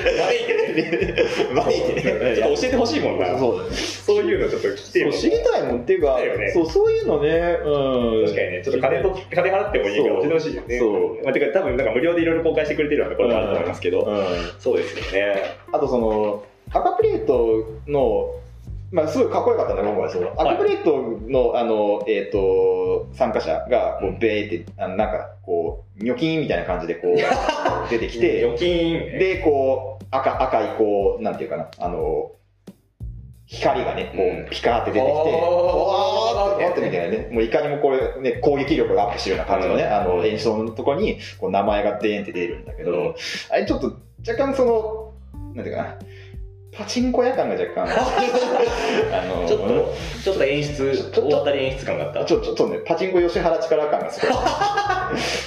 [0.05, 1.15] 悪いけどね。
[1.55, 3.37] 悪いけどねちょっと教えてほしいもんな。
[3.39, 3.71] そうだね。
[4.09, 5.13] そういうのちょっと聞きてよ。
[5.13, 6.19] 知りたいもんっていうか、
[6.55, 10.79] そうそういうのね、うん、確かにね、ちょっと金と金払ってもいいから教えてほしいよね。
[10.79, 14.27] そうまあ、てか多分なんか無料でいろいろ公開してくれてるようなところもあると思いますけど、うん、
[14.59, 15.59] そうですよね。
[15.73, 18.35] あとその赤プレートの
[18.91, 20.55] まあ、すごいかっこよかったんだ今回その、はい。
[20.55, 32.33] 赤プレートのあの、えっと参加者がこうベーってあのなんかこうニョキーンみたいな感じでこう出てきて預金、ね、でこう赤赤いこうなんていうかなあの
[33.51, 36.39] 光がねこうピカーって出てきて、おー。
[36.45, 37.29] わーって待ってみたいなね。
[37.33, 39.93] もういかにもこれ、ね、攻撃力がアップしてるような感じのね、うん。
[39.93, 43.15] あの演奏のところにこう名前がデーンって出るんだけど、うん。
[43.51, 45.15] あれちょっと若干その
[45.55, 45.99] なんていうかな
[46.71, 52.25] パチンコ屋感が若干 あのちょっと、ちょっと演出、大当たり演出感があった。
[52.25, 54.37] ちょちょっとねパチンコ吉原力感がすごい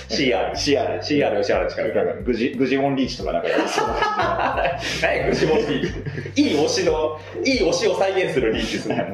[0.10, 0.52] CR。
[0.56, 4.80] CR CR 吉原力グジグジオンリーチとかなんかやりそうなは
[5.14, 6.42] い、グシモンリーチ。
[6.42, 9.08] いい推しの、いい推しを再現するリーチですね。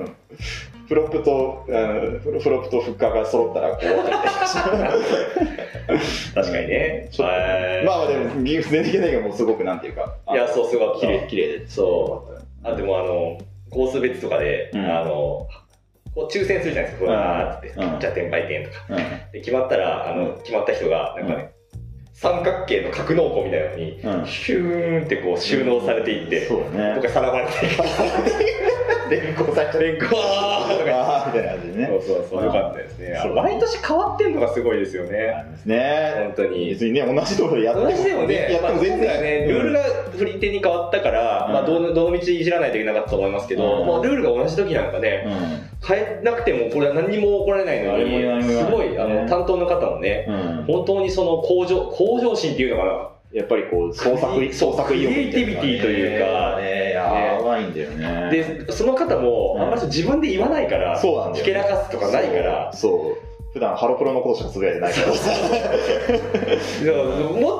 [0.87, 3.85] フロップとあのフロップとフッカーが揃ったらこう
[6.33, 7.07] 確かにね。
[7.11, 7.27] ちょっ
[7.85, 11.01] まあまあでも全然的にはもうすごくなんていうかいや、そう、すごかった。
[11.01, 11.67] 綺麗綺麗で。
[11.67, 12.37] そう。
[12.67, 13.37] あ、でもあの、
[13.69, 14.85] コース別とかで、うん。
[14.85, 15.47] あの、
[16.13, 17.75] こう抽選するじゃないですか、ふわーって、うん。
[17.99, 18.85] じゃあ転売店とか。
[18.89, 18.97] うん。
[19.31, 21.51] で決まったら、あの、決まった人が、なんかね、
[22.13, 24.25] 三角形の格納庫みたいなのに、うん。
[24.25, 26.93] ヒューンってこう収納されていって、そうだね。
[26.95, 27.51] 僕がさらわれて、
[29.09, 33.17] 連行されてで、ゴワーとかみたいな感じでねそうそうそう、よかったですね。
[33.35, 35.45] 毎年変わってんのがすごいですよね。
[35.65, 36.13] ね。
[36.17, 36.69] 本当に。
[36.69, 39.83] 別にね同じところでやって同じでもね、やっても全然、ね、ルールが
[40.17, 41.53] 振り手に変わったから、うん。
[41.53, 43.87] まあ、どのどの道いじらないといけなかったと思いますけど、うん。
[43.87, 50.27] まあ、ルールが同じ時なんかね、う変えなくてもこれは何にも起こられないのに、すごい、ねあの、担当の方もね、
[50.67, 56.57] 本当にその向上、向上心っていうのかな、やっぱりこう創作意創作意欲クリエイティビティというか。
[56.59, 56.77] ね
[57.61, 58.29] やばいんだよね。
[58.65, 59.61] で、その方も、うん。
[59.63, 65.07] あんまり自分で言わないから、そうなんだよひけらかすとかないから、そう普段ハロプロのことしかつぶやいてない から。
[65.07, 65.13] も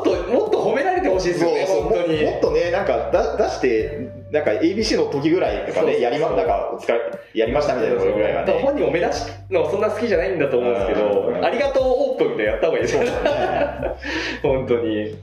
[0.02, 2.24] っと、もっと褒められてほしいですよね、本当に。
[2.24, 7.00] ももっとねなんかだ出してなんか ABC の時ぐらいとかねやりまなんかお疲れ
[7.34, 8.54] やりましたみたいなぐらいね。
[8.62, 11.44] 本人も目立つのそんな好きじゃないんだと思うんですけど、うん。
[11.46, 13.10] ありがとうオープンでやった方がいいですよね。
[14.44, 15.16] 本当に。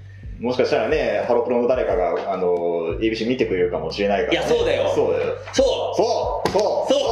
[0.45, 4.92] もしかしたらねハロプロの誰かがあの ABC 見てくれるかもしれないから、ね、いやそうだよ。
[4.95, 5.36] そうだよ。
[5.55, 5.97] そう。
[5.97, 6.51] そう。
[6.53, 6.92] そう。
[6.92, 6.99] そう。
[7.01, 7.05] そう。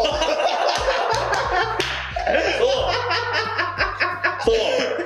[4.45, 4.57] そう。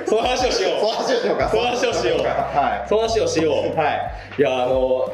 [0.07, 1.37] その話をしよその話をしよう。
[1.37, 2.19] かその話をしよう。
[2.19, 2.89] はう。
[2.89, 3.55] その話をしよう。
[3.67, 3.71] い。
[3.71, 4.39] はい。
[4.39, 5.13] いや、あの、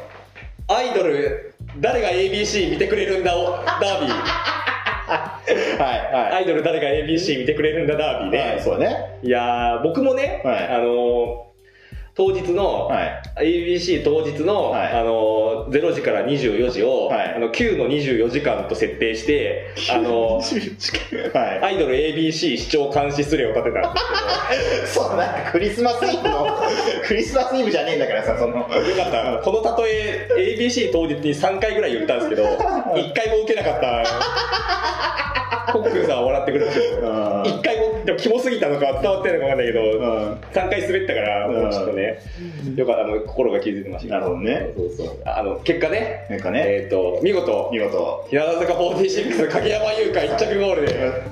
[0.67, 4.09] アイドル、誰が ABC 見てくれるんだ、おダービー。
[4.09, 5.41] は
[5.77, 6.13] い。
[6.13, 6.33] はい。
[6.33, 8.39] アイドル誰が ABC 見てくれるんだ、ダービーね。
[8.39, 8.61] はい。
[8.61, 9.19] そうだね。
[9.21, 10.67] いやー、僕もね、はい。
[10.67, 11.52] あのー
[12.15, 13.21] 当日の、はい。
[13.75, 14.91] ABC 当日の、はい。
[14.93, 17.33] あのー0時から24時を、はい。
[17.35, 21.59] あの9の24時間と設定して、あのーはい。
[21.63, 23.99] アイドル ABC 視聴監視スレを立てたんで
[24.85, 26.47] す そうなんかクリスマスイブの
[27.07, 28.63] クリスマスイブじゃねえんだからさその。
[28.65, 29.41] けど、よかった。
[29.43, 30.27] この例え、
[30.59, 32.43] ABC 当日に3回ぐらい言ったんですけど、
[32.93, 34.03] 1回も受けなかった。
[35.73, 37.41] コックンさんは笑ってくれたけど、うん。
[37.43, 40.33] 1回も、でもキモすぎたのか伝わってるのかわかんないけど、うん。
[40.35, 41.55] 3回滑ったから、うん。
[41.55, 42.19] もうちょっとね、
[42.75, 44.13] よかった、もう心が気づいてました。
[44.15, 44.73] なるほどね。
[44.75, 45.21] そうそう。
[45.25, 46.63] あの、結果ね、なんかね。
[46.65, 48.27] えっ、と、見事、見事。
[48.29, 51.23] 日向坂46影山優香1着ゴールで、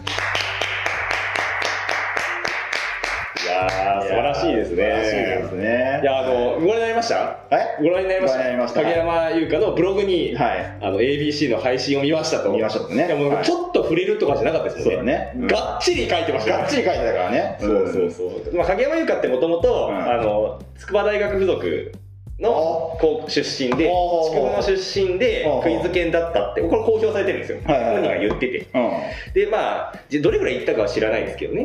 [3.70, 4.76] やー、素晴らしいですね。
[4.76, 6.00] 素晴らしいですね。
[6.02, 7.38] いや、あの、ご覧になりました？
[7.52, 7.84] え？
[7.84, 8.82] ご覧になりました？
[8.82, 10.78] 影山優香のブログに、はい。
[10.82, 12.52] あの ABC の配信を見ましたと。
[12.52, 13.08] 見ましたとね。
[13.08, 15.14] いやもちょっと触れるとかじゃなかったですそうよね。
[15.14, 15.42] だね。
[15.44, 15.48] うん。
[15.48, 17.58] がっちり書いてましたよがっちり書いてたからね。
[17.60, 18.56] そうそうそう。
[18.56, 19.96] まあ、影山優香ってもともと、うん。
[19.96, 21.92] あの、筑波大学附属
[22.40, 27.60] の高出身で、筑波の出身でクイズ研だったって、これ公表されてるんですよ。
[27.66, 28.68] 本人が言ってて。
[28.74, 29.34] うん。
[29.34, 31.64] で、まあ、じどれぐらい行ったかは知らないんですけどね。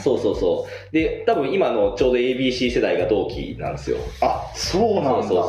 [0.00, 0.92] うんそうそうそう。
[0.92, 3.98] で、多分今のちょうど ABC 世代が同期なんですよ。
[4.20, 5.22] あそうなんだ。
[5.22, 5.48] そうそう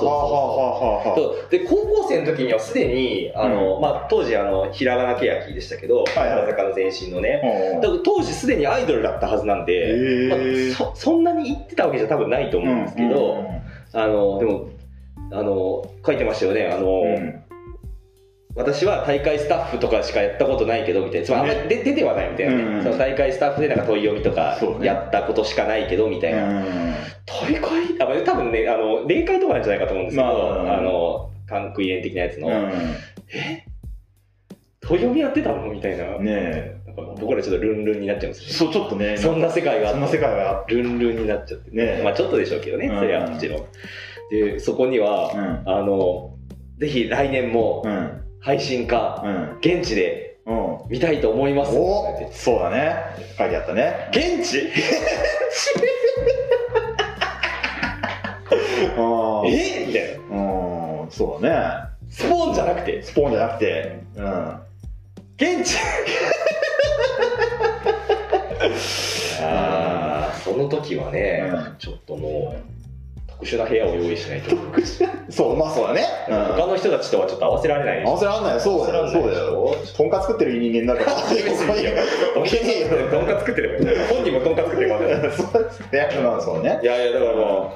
[1.15, 6.41] そうで高校生の時にはすでにあの、まあ、当時あのひらがなけやきでしたけどはいはい。
[6.43, 7.79] まさかの前身のね。
[7.83, 13.99] うん当時すでにアイドルだったはずなんで、まあ、そそんなに行ってたわけじゃ多分ないと思うんですけど、うん。
[13.99, 14.69] あのでも
[15.31, 16.67] あの書いてましたよね。
[16.67, 17.43] あの、うん
[18.55, 21.25] 私は大会スタッフとかしかやったことないけどみたいな。
[21.25, 26.65] つまりあんまり出出てはないみたいなね、うんその大会スタッフでなんか問い読みとかやったことしかないけどみたいな、うん
[27.25, 30.33] 大会あまあ多分ねあの例会とかなんじゃないかと思うんですけど、ま
[30.73, 32.51] ああの関空炎的なやつの、う
[33.29, 33.65] え？
[34.81, 35.71] 問い読みやってたの？
[35.71, 36.17] みたいな。
[36.17, 36.81] んね
[37.21, 38.69] 僕らちょっとルンルンになっちゃうんですよ。
[38.69, 39.17] そうちょっとね。
[39.17, 40.65] そんな世界がそんな世界が。
[40.67, 41.71] ルンルンになっちゃって。
[41.71, 41.99] ね。
[41.99, 42.03] え。
[42.03, 42.99] まあちょっとでしょうけどね、うん。
[42.99, 43.65] それはもちろん。
[44.29, 45.69] で、そこには、うん。
[45.69, 46.35] あの、
[46.79, 49.57] ぜひ来年もうん配信か、うん。
[49.59, 50.77] 現地でうん。
[50.89, 51.71] 見たいと思います。
[51.75, 52.95] おそうだね。
[53.37, 54.09] 書いてあったね。
[54.11, 54.69] 現地？
[58.97, 59.85] うん え？
[59.87, 60.35] みたいな。
[61.03, 61.11] うん。
[61.11, 61.55] そうだね。
[62.09, 63.99] スポーンじゃなくて、スポーンじゃなくて。
[64.15, 64.59] うん。
[65.37, 65.77] 現地？
[69.43, 71.75] あーその時はね、うん。
[71.77, 72.61] ちょっともう、
[73.41, 74.55] 特殊な部屋を用意しないと。
[75.29, 76.05] そうまあそうだね。
[76.29, 76.35] うん。
[76.55, 78.03] 他の人たちとはちょっと合わせられない。
[78.05, 78.53] 合わせらんない。
[78.53, 79.75] よそうだよそうだよ。
[79.97, 81.17] とんかつ食ってる人間だから。
[81.33, 81.91] 別にいいよ
[82.37, 87.73] おけねえよとんかつ作ってればいい本人もとんかつ作ってるからねそうですねまあそうねいやいやだからも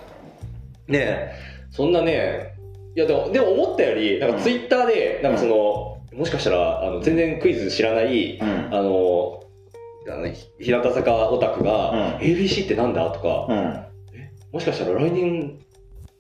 [0.87, 1.35] うねえ
[1.71, 2.55] そんなね
[2.95, 8.47] いやでもでも思ったよりなんかツイッターでなんかその、もしかしたらあの全然クイズ知らないうん。
[8.71, 9.41] あの
[10.07, 13.85] あのひ日向坂オタクが、うん ABC ってなんだとか、うん。
[14.55, 15.59] もしかしたら来年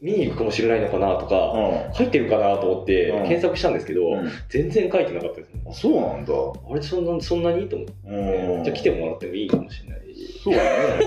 [0.01, 1.93] 見に行くかもしれないのかなとか、うん。
[1.93, 6.33] 入ってるかなと思ってうん検索したんですけど、うん全然書いてなかったですねあ、そうなんだ。
[6.33, 8.63] あれそんなそんなにと思って、うん。
[8.65, 11.05] じゃあ来てもらってもいいかもしれないしそうだね。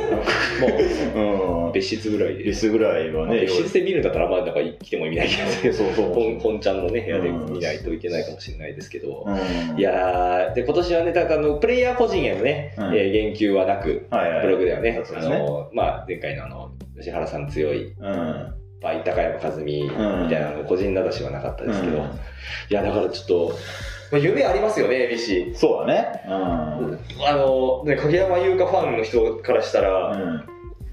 [1.14, 1.72] もうんう。
[1.72, 3.42] 別室ぐらいでレスぐらいはね。
[3.42, 6.14] 別室で見るんだったらまあなんか来ても意味ないけどそうそう。
[6.14, 9.78] 本本ちゃんのね部屋で見ないといけないかもしれないですけど、うん。
[9.78, 14.46] いやーで今年はねだからあのプレイヤー個人へのね、うんえー言及はなくはいはい。
[14.46, 15.38] ブログではね、あそうですね。
[15.38, 16.57] のまあ、前回のあの
[16.98, 18.54] 吉原さん強いうん。
[18.80, 22.10] 高山和美みたいなの個人名指しはなかったですけど、うん
[22.70, 23.58] いやだからちょっと、
[24.12, 26.22] まあ、夢ありますよね ABC そうだね。
[26.26, 27.24] うん。
[27.26, 30.44] あのね影山優香ファンの人からしたら、うん。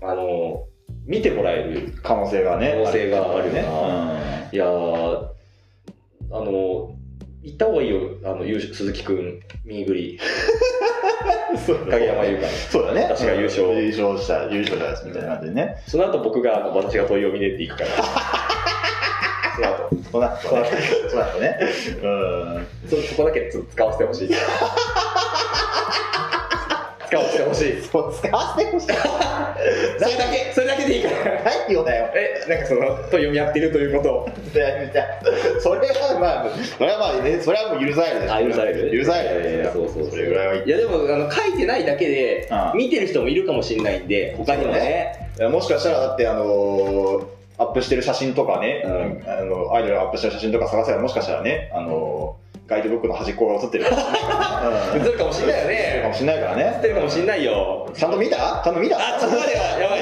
[0.02, 0.66] あの
[1.06, 2.72] 見てもらえる可能性がね。
[2.72, 4.50] 可能性があるよなね。
[4.52, 5.28] いやー
[6.32, 6.95] あの
[7.46, 10.20] 行った方がいいよあの鈴木くん右繰り
[11.90, 13.04] 影山優香そうだね。
[13.04, 15.84] 私が優勝優勝した、優勝したみたいな感じでね。
[15.88, 17.90] その後僕があの私が問いを見ねっていくから
[19.56, 20.68] その後そうなったね。
[21.10, 21.60] そうなったね。
[22.04, 22.68] うん。
[22.90, 24.30] そそこだけ使わせてほしい
[27.08, 27.82] 使わせてほしい。
[27.82, 28.88] そう、使わせてほしい。
[30.00, 31.42] それだけそれだけでいいから。
[31.44, 32.10] 何よだよ。
[32.16, 34.10] えなんかその問い読みやってるということ。
[34.14, 35.04] をいやいや
[35.60, 36.46] それはまあ、
[36.78, 38.34] それはまあね、それはもう許される。
[38.34, 38.98] あ許される。
[38.98, 39.42] 許される。
[39.42, 40.64] いやいやそうそうそれぐらいはいい。
[40.66, 42.78] いやでもあの書いてないだけでうん。
[42.78, 45.30] 見てる人もいるかもしれないんで他にもね。
[45.52, 47.24] もしかしたらだってあのー
[47.58, 49.24] アップしてる写真とかね、うん。
[49.26, 53.86] あのアイドルがアップしてる写真とか探せばもしかしたらね、あのーガイドブックの端っこが写ってる。
[54.96, 56.80] 映るかもしれないようん、かもねしれないから映っね。
[56.82, 57.90] てるかもしれないよ。
[57.94, 58.62] ちゃんと見た？
[58.64, 58.98] ちゃんと見た？
[58.98, 60.00] あそこまではやばい。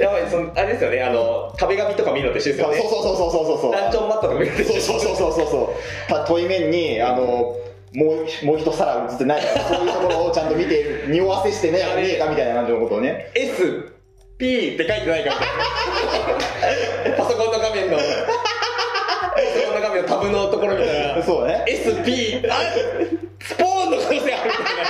[0.00, 1.02] やばいそのあれですよね。
[1.02, 2.78] あの壁紙とか見るのと一緒ですよね。
[2.78, 4.80] そうそうそうそうそうそうランチョンマットとか見るのと一緒。
[4.80, 5.74] そうそうそうそうそ
[6.08, 6.12] う。
[6.12, 7.56] た問い面にあのも
[7.94, 9.40] うもう一皿映ってない。
[9.40, 13.30] からそういうところをちゃんと見て 匂わせしてね見えたみたいな感じのことをね。
[13.34, 13.92] S
[14.38, 15.36] P って書いてないから
[17.18, 17.96] パソコンの画面の。
[17.98, 18.08] パソ
[19.66, 22.54] コンの画面のタブのところ見たらそうだね SP あ
[23.40, 24.84] スポーンの可能性あるみたいな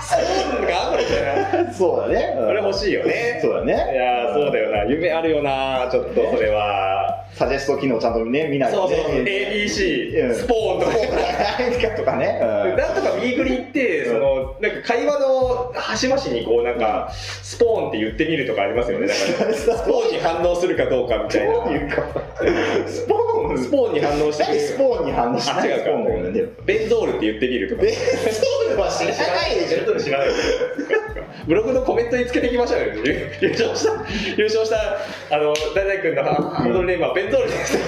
[0.00, 2.46] スポーンがあるみたいなそうだね、うん。
[2.46, 3.38] これ欲しいよね。
[3.42, 3.72] そうだね。
[3.72, 4.84] いやーそうだよな。
[4.84, 8.96] 夢あるよなちょっとそれはサジェスト機能ちゃんとね見ないとね。
[8.96, 9.22] そうそうう。
[9.22, 9.26] ん。
[9.26, 11.96] ABC スポーンとか。
[11.96, 12.76] とかね、うん。
[12.76, 17.10] なんとか右繰りって、その、なんか会話の端々にこう、なんか、
[17.42, 19.06] スポーンって言ってみるとかありますよね。
[19.06, 21.54] なんか、スポーンに反応するかどうかみたいな。
[22.86, 26.62] スポーンスポーンに反応して何スポーンに反応しあ、ない違うか。
[26.64, 27.82] ベンゾールって言ってみるとか。
[27.82, 29.76] ベストは知らないでしょ。
[29.78, 30.28] ベンゾール知らない
[31.46, 32.86] ブログのコメントにつけていきましょうよ。
[33.40, 33.92] 優勝した、
[34.36, 37.78] 優勝した、あの、ダイダイ君のハードルネームはベンゾールです。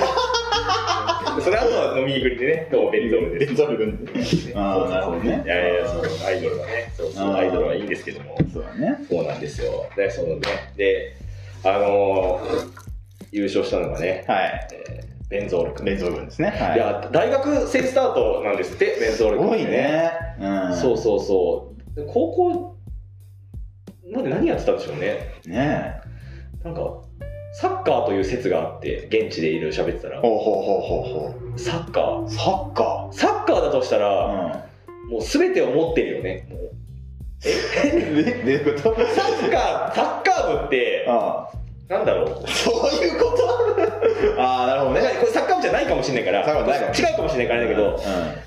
[1.40, 3.46] その後は飲みにくりでね、どうもベンゾールです。
[3.46, 8.36] ベンゾル君 ああなるほどねいやいや、そう、アイドルはね、そうアイドルはいいんですけども。
[8.52, 9.86] そうだねそうなんですよ。
[9.96, 10.40] で、そのね、
[10.76, 11.14] で、
[11.64, 12.88] あのー
[13.30, 15.84] 優勝したのがね、はいえーベンゾール君。
[15.84, 19.64] ベンゾル君ですねはいいや、大学生スタートなんですって、ベンゾール君、すごい。
[19.66, 22.00] ねうんそうそうそう。
[22.00, 22.76] で高校、
[24.14, 25.16] まで何やってたんでしょうね。
[25.46, 26.00] ね
[26.64, 26.80] なんか、
[27.52, 32.24] サッカーという説があって、現地でいろいろ喋ってたら、ほうほうほうほうほサッカー。
[32.24, 34.66] うサッカサッカーだとしたーら、
[35.08, 36.46] もう全てを持ってるよね。
[36.50, 36.60] もう。
[36.60, 36.68] うん
[37.38, 38.96] でどういうこと？
[38.96, 41.48] サッカー、サッカー部って、あ
[41.88, 42.44] なんだろう？
[42.44, 43.48] あそういうこと？
[44.42, 45.00] ああなるほどね。
[45.20, 46.62] これサッカー部じゃないかもしれないから、違
[47.14, 47.98] うかもしれないからだけど、うん。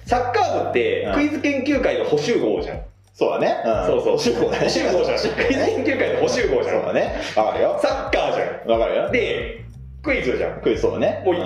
[0.05, 1.14] サッカー部ってうん。
[1.14, 2.82] クイズ研究会の補習号じゃん。
[3.22, 4.18] そうだねんそうそう。
[4.18, 5.18] 補習校だね補習号じゃん。
[5.20, 6.82] クイズ研究会の補習号じゃん。
[6.82, 9.12] そうだねわかるよサッカーじゃわかるよん。
[9.12, 9.64] で、
[10.02, 10.62] クイズじゃん。
[10.62, 11.38] クイズそうだねもうい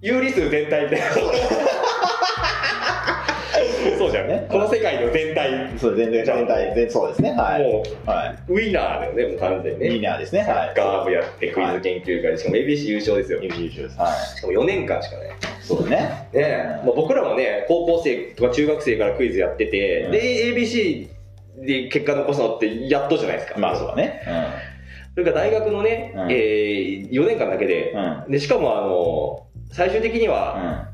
[0.00, 1.06] 有理数全体みたいな。
[3.98, 4.28] そうじゃん。
[4.28, 4.46] ね。
[4.48, 5.50] この世界の全体。
[5.50, 7.32] うんそう全然全体全そうですね。
[7.32, 7.62] はい。
[7.62, 9.88] もはう、ウィナーだよね、もう完全にね。
[9.88, 10.44] ーナーですね。
[10.46, 10.68] サはい。
[10.68, 13.40] ッカー部やってクイズ研究会で、しかも ABC 優勝ですよ。
[13.42, 13.98] 優秀です。
[13.98, 14.36] はい。
[14.36, 15.30] しかも4年間しかね。
[15.60, 15.96] そうだね。
[15.96, 16.28] ね。
[16.34, 20.10] え、まあ、僕らもね高校生とか中学生からクイズやってて、うん。
[20.12, 21.08] で ABC
[21.56, 23.58] で結果残すのってやっとじゃないですか。
[23.58, 24.22] まあそうだね。
[25.14, 26.30] それから大学のね、うん。
[26.30, 27.92] えー、4年間だけで
[28.26, 28.30] うん。
[28.30, 30.88] でしかもあの最終的には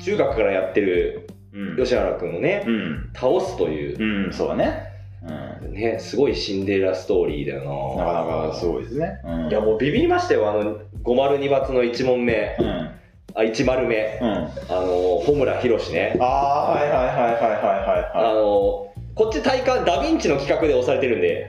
[0.00, 1.76] 中学からやってるうん。
[1.76, 3.10] 吉原君をね、うん。
[3.14, 3.96] 倒すという。
[3.98, 4.92] うんうんそうだね。
[5.64, 5.72] うん。
[5.72, 8.04] ねすごいシンデレラストーリーだよな。
[8.04, 9.20] なかなかすごいですね。
[9.24, 9.48] うん。
[9.48, 12.56] いやもうビビりましたよあの502罰の1問目。
[12.60, 12.66] うん。
[13.34, 14.18] あ1丸目。
[14.20, 14.28] うん。
[14.28, 16.16] あの穂村弘ね。
[16.20, 18.34] ああはいはいはいはいはいあはい。
[18.34, 21.48] のこっち体感ダヴィンチの企画で押されてるんで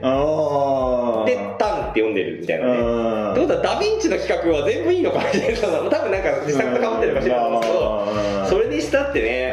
[1.58, 2.72] タン、って読んでるみたいなね。
[2.72, 3.32] うん。
[3.32, 5.68] ってことはダヴィンチの企画は全部いいのかみたいな多
[6.02, 9.52] 分なんか自作とかぶってるかもしれないんですけど、それにしたってね、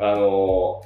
[0.00, 0.82] あの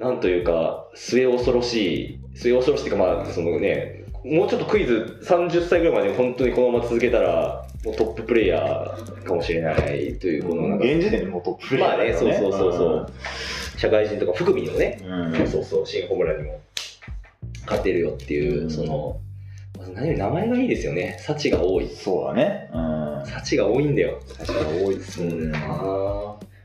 [0.00, 10.84] なんというか末恐ろしい末恐ろしいっていうかまあそのねもうちょっとクイズ30歳ぐらいまで本当にこのまま続けたらもうトッププレイヤーかもしれないというこのなんか。
[10.84, 13.12] 現時点でもうトッププレイヤーまあねそうそうそうそう。
[13.78, 15.32] 社会人とか福見のね、うん。
[15.36, 16.60] そうそうそう新ホムラにも。
[17.64, 18.70] 勝てるよっていう、うん。
[18.70, 19.20] その
[19.78, 21.16] まず何より名前がいいですよね。
[21.20, 21.88] 幸が多い。
[21.88, 22.70] そうだね。
[22.72, 23.26] うん。
[23.26, 24.20] 幸が多いんだよ。
[24.38, 25.52] 確かに多いですうん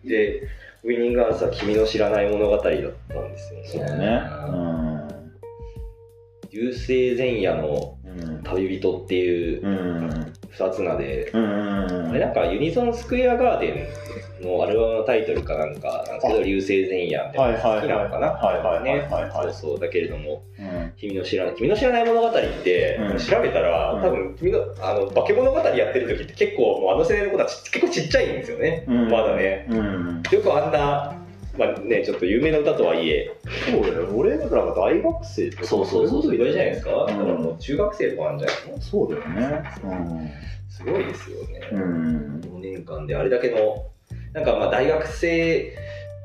[0.05, 0.43] で
[0.83, 3.67] ウィニングアンサー君の知らない物語だったんですよね。
[3.67, 5.16] そうだね
[6.51, 8.43] 流星前夜のうん。
[8.43, 10.33] 旅人っていううん。
[10.49, 12.09] 二つ名で、うん。
[12.09, 13.89] あれなんかユニゾンスクエアガーデ
[14.41, 18.27] ンのアルバムのタイトルかなんかなんですけど、流星前夜みたいな好きなのかな？
[18.31, 19.79] はいはいそうそう。
[19.79, 20.93] だけれどもうん。
[20.97, 22.31] 君の知らない君の知らない物語っ
[22.63, 23.17] て、うん。
[23.17, 24.01] 調べたら、うん。
[24.01, 29.09] 多分君のあの化け物語やってる時って結構もうあの世代の子たち結構ちっちゃいんですよね、うん。
[29.09, 29.67] まだね。
[29.69, 30.23] うん。
[30.31, 31.13] よくあんな
[31.57, 33.31] まあねちょっと有名な歌とはいえ。
[33.71, 35.63] そうだよ俺だから大学生とか。
[35.65, 37.07] そうそうそうそういいじゃないですか、うん。
[37.07, 39.63] だからもう中学生とかなんじゃないのそうだよね。
[40.69, 41.81] すごいですよね、うん。
[41.81, 43.85] うん4年間であれだけの
[44.33, 45.75] なんかまあ大学生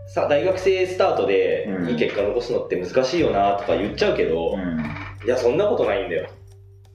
[0.09, 1.89] さ大学生スタートでうん。
[1.91, 5.27] いい結果残すのって難しいよなとか言っちゃうけど、うん。
[5.27, 6.29] いやそんなことないんだよ。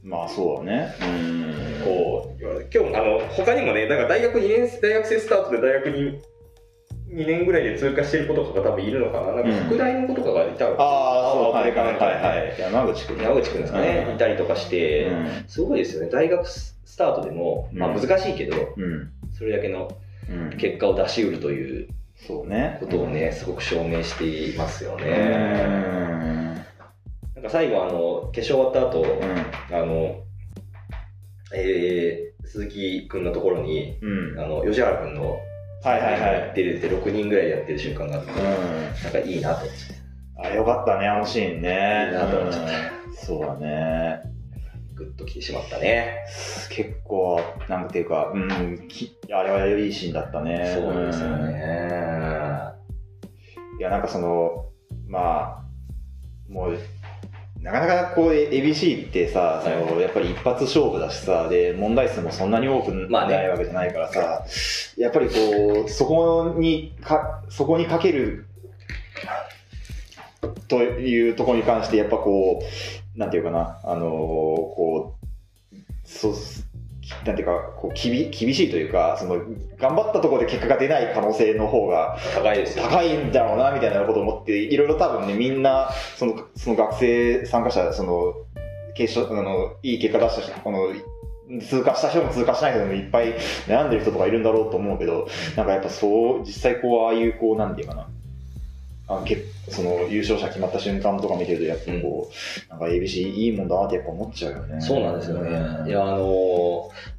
[0.04, 0.94] まあそうだね。
[1.02, 1.84] うん。
[1.84, 6.20] こう今日あの他にもねだから大学2年大学生スタートで大学に
[7.18, 9.34] 2年ぐらいで通過してる子とかが多分いるのかな。
[9.34, 14.16] なんか副大の子とかがいたの、ああそうこれはいはいはい山口君山口君ですかね、うん。
[14.16, 15.46] いたりとかして、うん。
[15.48, 16.10] すごいですよね。
[16.12, 19.10] 大学スタートでも、まあ、うん難しいけど、うん。
[19.36, 19.90] それだけの
[20.30, 20.58] うん。
[20.58, 22.78] 結果を出しうるというそうね。
[22.80, 25.08] ことをね、すごく証明していますようね。
[25.08, 26.54] ん。
[27.36, 29.76] なんか最後、あの、決勝終わった後、うん。
[29.76, 30.22] あの、
[31.56, 34.40] えー、鈴木くんのところに、うん。
[34.40, 35.40] あの、吉原くんの、
[35.84, 36.54] はいはいはい。
[36.56, 38.36] 出るって6人ぐらいでやってる瞬間があって、う
[39.04, 39.94] なんかいいなと思って。
[39.94, 42.08] んあよかったねあのシーンね。
[42.08, 42.72] いいなと思っちゃった。
[42.72, 43.16] うん。
[43.16, 44.22] そうだね。
[44.96, 46.26] グッと来てしまったね。
[46.70, 50.74] 結構なんていうかうんきあれはいいシーンだったね。
[50.76, 51.98] そうですよね。
[53.80, 54.66] いや、なんかその、
[55.08, 55.64] まあ、
[56.50, 56.80] もう、
[57.68, 64.46] なかなかこう、ABC ってさ、そのやっぱり一発勝負だしさ、で、問題数もそんなに多くないわけじゃないからさ、
[64.96, 68.46] やっぱりこう、そこにか、そこにかける、
[70.70, 72.64] というところに関して、やっぱこ
[73.16, 75.16] う、なんていうかな、あのこ
[75.74, 76.34] う、そう、
[77.26, 79.38] なんていうか、こうきび厳しいというか、その、
[79.78, 82.84] 頑張ったところで結果が出ない可能性の方が、高いですよ。
[82.86, 88.34] 高いんだろうなみたいなことを思っていろいろ多分ねみんなそのその学生参加者その
[88.96, 93.36] 決勝あのいい結果出した人この通過した人も通過しない人もいっぱい
[93.68, 98.10] 悩んでる人とかいるんだろうと思うけどなんかやっぱそう実際こうああいうこうなんていうかな
[99.10, 99.38] あのけ
[99.70, 104.82] その優勝者決まった瞬間とか見てるとやっぱこう、なんか ABC いいもんだなってやっぱ思っちゃうよね。
[104.82, 105.50] そうなんですよね。
[105.50, 105.88] うん。
[105.88, 107.18] いや、あのー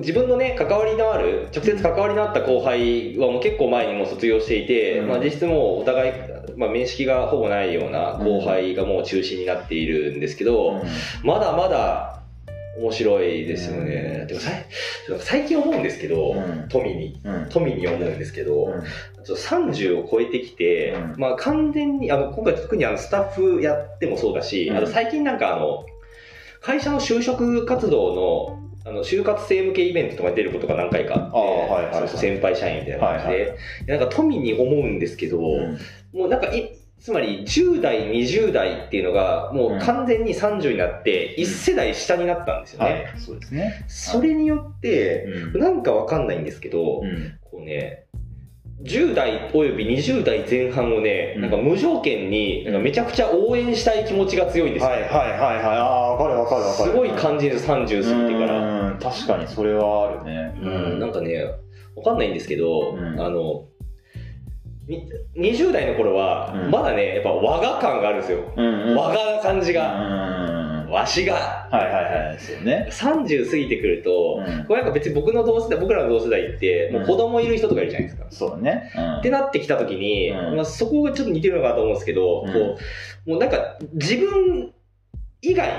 [0.00, 5.08] 自分のね、関わりのある、直接関わりのあった後輩はもう結構前にもう卒業していて、うん。
[5.08, 6.12] まあ実質もうお互い、
[6.56, 10.82] まあ面識がほぼないような後輩がもう中心になっているんですけど、うん。
[11.22, 12.17] まだまだ
[12.78, 14.18] 面白いですよね。
[14.22, 14.26] うん。
[14.28, 14.66] てかさい
[15.20, 16.68] 最近思うんですけど、うん。
[16.68, 17.20] 富に。
[17.24, 17.46] うん。
[17.48, 18.82] 富に思うんですけど、うん。
[18.82, 21.14] ちょっと30を超えてきて、うん。
[21.18, 24.76] まあ完全に、あの、今回特にあのスタッフやってもそうだし、うん。
[24.76, 25.84] あの最近なんかあの、
[26.60, 35.78] 会社の就職活動の、あの就活生向けイベントとかに出ることが何回かあって、先輩社員みたいな感じで、はいはいなんか富に思うんですけど、うん。
[36.12, 42.90] もうなんかい、つまり10代、20代っていうのがもう完全に30になって、1世代下になったんですよね。
[42.90, 43.84] はいそうですね。
[43.86, 45.24] それによって、
[45.54, 45.60] うん。
[45.60, 47.38] なんかわかんないんですけど、うん。
[47.40, 48.04] こうね、
[48.82, 51.42] 10代および20代前半をね、うん。
[51.42, 54.90] なんか無条件に、なんかめちゃくちゃ応援したい気持ちが強いんですよ。
[54.90, 55.64] はいはいはいはい。
[55.64, 56.90] ああ分かる分かる分かる。
[56.90, 58.82] すごい感じる30過ぎてから。
[58.82, 60.54] うん確かにそれはあるね。
[60.60, 61.44] うん、なんかね、
[61.94, 63.20] わかんないんですけど、うん。
[63.20, 63.77] あの、み
[65.36, 66.70] 20代の頃は、うん。
[66.70, 68.52] まだね、やっぱ我が感があるんですよ。
[68.56, 68.96] うんうん。
[68.96, 69.76] 我がな感じうん。
[69.76, 71.34] が、わしが。
[71.70, 72.38] はいはいはい。
[72.38, 72.88] そうね。
[72.90, 74.64] 30過ぎてくると、うん。
[74.64, 78.26] これなんか別に僕の同世代、僕らの同世代って、もう子供いる人とかいるじゃないですか。
[78.30, 78.90] そうだね。
[78.96, 79.16] うん。
[79.18, 80.56] ってなってきたときに、うん。
[80.56, 82.52] まあ、そこがちょっと似てるのかなと思うんですけど、うん。
[82.52, 82.58] こ
[83.26, 84.72] うもうなんか自分
[85.42, 85.70] 以外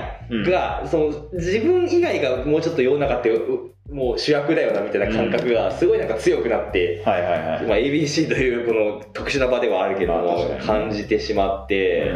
[0.48, 12.12] が、その自分以外がもうちょっと世の中ってうもう主役だよなみたいな感覚がすごいなんか強くなって、はいはいはいまあ、ABC というこの特殊な場ではあるけども、感じてしまって、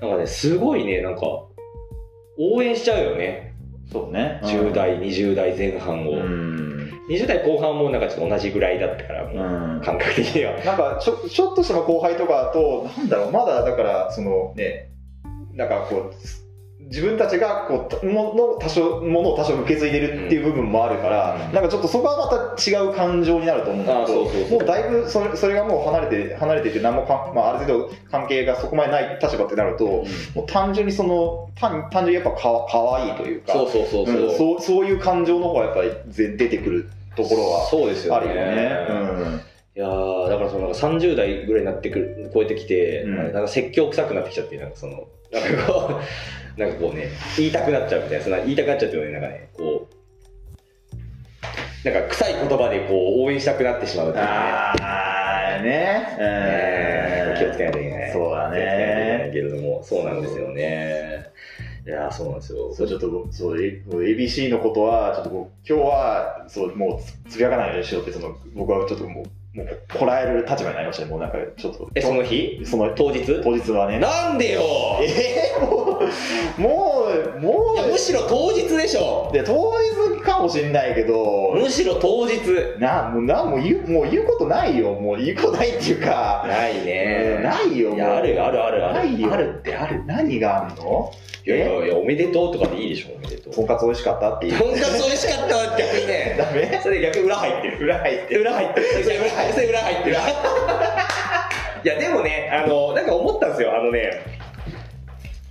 [0.00, 1.22] なんかねすごいねなんか
[2.38, 3.54] 応援しちゃうよね。
[3.90, 4.40] そうね。
[4.42, 6.12] 10代、20代前半を。
[6.12, 6.90] うん。
[7.10, 9.80] 20代後半もなんかちょっと同じぐらいだったから、もう、うん。
[9.82, 10.52] 感覚的には。
[10.64, 14.88] なんかちょ、ちょっとした後輩とかだと、なんだろう、まだだから、そのね、
[15.52, 16.14] なんかこう、
[16.86, 29.84] 自分たちがこうもの多少ものを多少受け継いでるっていう部分もあるから、うんなんかちょっとそこはまた違う感情になると思うんだあけどもうだいぶそれそれがもう離れて離れていて何もか、まあ、ある程度関係がそこまでない立場ってなると、
[30.34, 34.16] もう単純にその単単純にやっぱかわかわいいというかそうそうそうそう。
[34.16, 38.28] うんそうそういう感情の方がやっぱりぜ出てくるところはそうですよね。
[38.28, 39.52] あるよね。
[39.74, 46.00] いやーだからそのなんか30代ぐらいになってくる超えてきて、うんなんか説教臭くなってきちゃってなんかそのなんかこ
[46.56, 49.94] うなんかこうね言いたくなっちゃうみたいなその言いたくなっちゃってるよねなんかねこう
[51.84, 54.30] なんか臭い言葉でこう応援したくなってしまうっていうね。
[54.30, 55.70] ああね。
[56.18, 58.12] ね気をつけないといけない。
[58.12, 61.26] そうだ気をつけないといけないねけれどもそうなんですよね。
[61.84, 62.72] いやーそうなんですよ。
[62.72, 69.24] そうちょっとそう ABC のことはちょっと今日はそうもうつつぶやかないようにしようってその僕はちょっともう
[69.54, 71.10] もうこらえる立場になりましたね。
[71.10, 71.90] もうなんかちょっと。
[71.94, 72.62] えその日？
[72.64, 73.42] その当日？
[73.42, 73.98] 当日はね。
[73.98, 74.62] なんでよ！
[75.02, 75.98] えー、も
[76.56, 79.28] うもうもいやむしろ当日でしょ！
[79.30, 79.72] うで当
[80.16, 81.52] 日かもしれないけど。
[81.54, 82.40] むしろ当日。
[82.80, 84.94] なもうなもう言うもう言うことないよ。
[84.94, 86.44] もう言うことないっていうか。
[86.46, 87.34] ないね。
[87.36, 87.98] うんないよもう。
[87.98, 88.94] いやあるあるあるある。
[88.94, 89.32] ないよ。
[89.34, 90.02] あるってある。
[90.06, 91.12] 何があるの？
[91.44, 93.52] いやいやいやおめでとうとかでいいでしょおめでとう。
[93.52, 94.58] とんかつ美味しかったっていう。
[94.58, 96.36] とんかつ美味しかったわ逆にね。
[96.38, 96.80] ダメ？
[96.82, 97.78] それ逆に裏入ってる。
[97.84, 98.86] 裏入って裏入ってる。
[99.02, 100.16] それ裏裏入ってる。
[101.84, 103.76] いやでもねあのなんか思ったんですよ。
[103.76, 104.22] あのね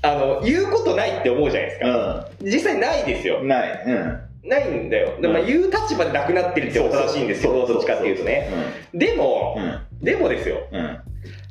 [0.02, 3.39] あの言うことないって思うじゃないですか、実際ないですよ。
[3.42, 3.84] うんない。
[3.86, 4.22] うん。
[4.44, 5.22] ないんだよ。
[5.22, 7.68] でも言う立場でなくなってるってことらしいんですよ。
[7.68, 8.18] どっちかっていう。
[8.18, 8.50] とね。
[8.94, 10.04] でも、うん。
[10.04, 10.58] でもですよ。
[10.72, 11.00] うん。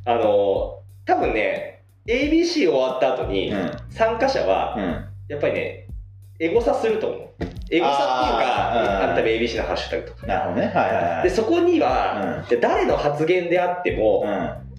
[0.04, 3.70] あの多分ね ABC 終わった後に、うん。
[3.90, 5.04] 参加者は、うん。
[5.28, 5.86] やっぱりね、
[6.40, 7.28] エゴサすると思う。
[7.70, 9.10] エゴサっていうか、うん。
[9.10, 10.26] あんた ABC のハッシュタグとか。
[10.26, 10.66] なるほどね。
[10.68, 11.22] はいはいはい。
[11.24, 14.69] で、そこには、じゃあ誰の発言であっても、うん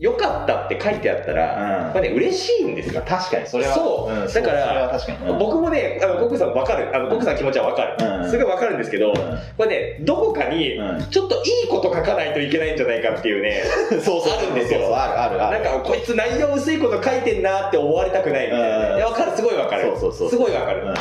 [0.00, 1.92] 良かったって書いてあったら、うん。
[1.92, 3.00] これね、嬉しいんですよ。
[3.06, 3.74] 確かにそれは。
[3.74, 4.12] そう。
[4.12, 5.30] うんだからかに。
[5.30, 5.38] うん。
[5.38, 6.94] 僕もね、あの、コックさんわかる。
[6.94, 8.22] あの、コックさんの気持ちはわかる。
[8.22, 8.30] うん。
[8.30, 9.14] すごいわかるんですけど、
[9.56, 11.10] これね、どこかに、うん。
[11.10, 13.62] ちょっといいこと書かないといけないんじゃないかっていうね、
[14.02, 14.80] そうそうあるんですよ。
[14.80, 15.62] そうそうあるあるある。
[15.62, 19.06] なんか、こいつ内容薄いこと書いてんなって思われたくないみたいな。
[19.06, 19.84] わかる、すごいわかる。
[19.84, 20.30] そうそうそう。
[20.30, 20.82] すごいわかる。
[20.82, 20.94] うん。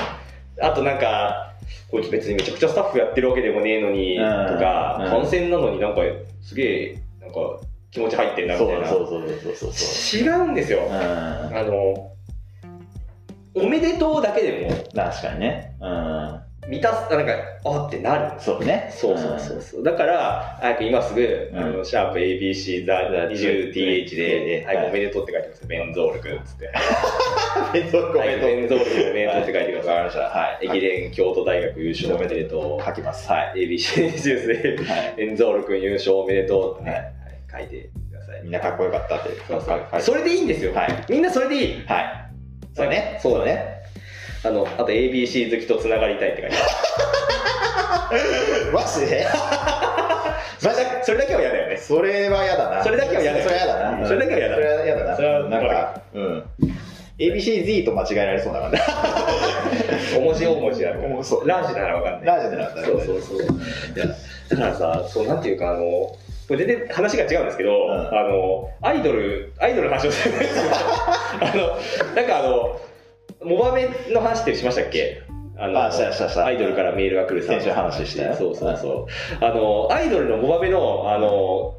[0.64, 1.50] あとなんか、
[1.90, 4.54] こいつ別にめちゃくちゃスタッフやってるわけでもねえのに、うん。
[4.54, 5.10] とか、うん。
[5.10, 6.02] 感染なのになんか
[6.44, 7.40] すげえ、なんか
[7.94, 8.88] 気持ち入ってんなみそたいうな。
[8.88, 10.80] そうそうそうそうそう違うんですよ。
[10.88, 10.94] うん。
[10.94, 12.12] あの、
[13.56, 15.76] おめでとうだけでも確かにね。
[15.80, 16.40] うん。
[16.70, 17.34] 満たす、なんか、
[17.66, 18.40] あってなる。
[18.40, 18.90] そうね。
[18.90, 19.84] そうそうそうそう。
[19.84, 21.60] だから、早く今すぐ、うん。
[21.60, 24.76] あの、シャープ ABC ザ 20th で、はい。
[24.78, 25.68] はい、おめでとうって書いてます。
[25.68, 26.72] ベンゾール君っつって。
[27.74, 28.40] 弁当ごはい、めん。
[28.40, 29.96] とベンゾール君おめでとうって書いてください。
[29.96, 30.66] わかりましたはい。
[30.66, 32.84] 駅伝京都大学優勝おめでとう。
[32.84, 33.30] 書きます。
[33.30, 33.68] はい。
[33.68, 35.14] ABC ジュースで、はい。
[35.18, 37.14] エンゾール君優勝おめでとうってね、ははい
[37.56, 38.42] 書いてください。
[38.44, 39.30] みんなかっこよかったって。
[39.48, 40.02] そうそう。
[40.02, 40.74] それでいいんですよ。
[40.74, 41.06] はい。
[41.10, 41.86] みんなそれでいい。
[41.86, 42.06] はい。
[42.76, 43.20] そうね。
[43.22, 43.84] そうだね。
[44.44, 48.72] あの、あと ABC 好きとつながりたいって書いてある。
[48.74, 49.26] マジで？
[50.60, 51.78] それだそれだけは嫌だよね。
[51.78, 52.84] それは嫌だな。
[52.84, 54.08] それだけは嫌だよそれは嫌だな。
[54.08, 54.56] それだけは嫌だ。
[54.56, 55.16] それは嫌だな。
[55.16, 56.44] それはなんかうん。
[57.20, 58.82] ABCZ と間違えられそうだからね
[60.18, 61.16] お文字大文字あるから。
[61.16, 62.26] うんそうラージならわかんない。
[62.26, 63.38] ラージでなんだそうそうそう。
[63.38, 63.46] い
[64.00, 64.06] や、
[64.50, 66.16] だからさ、そう、なんていうか、あの、
[66.58, 67.92] 全然話が違うんですけど、ん。
[67.92, 70.36] あの、アイドル、アイドルの話をする。
[70.36, 70.64] んですよ。
[71.42, 72.80] あの、なんかあの、
[73.44, 75.22] モバメの話ってしましたっけ？
[75.58, 78.36] あのアイドルからメールが来る先週話したよ。
[78.36, 79.08] そうそうそ
[79.42, 79.46] う。
[79.46, 81.76] あの、アイドルのモバメの、あの、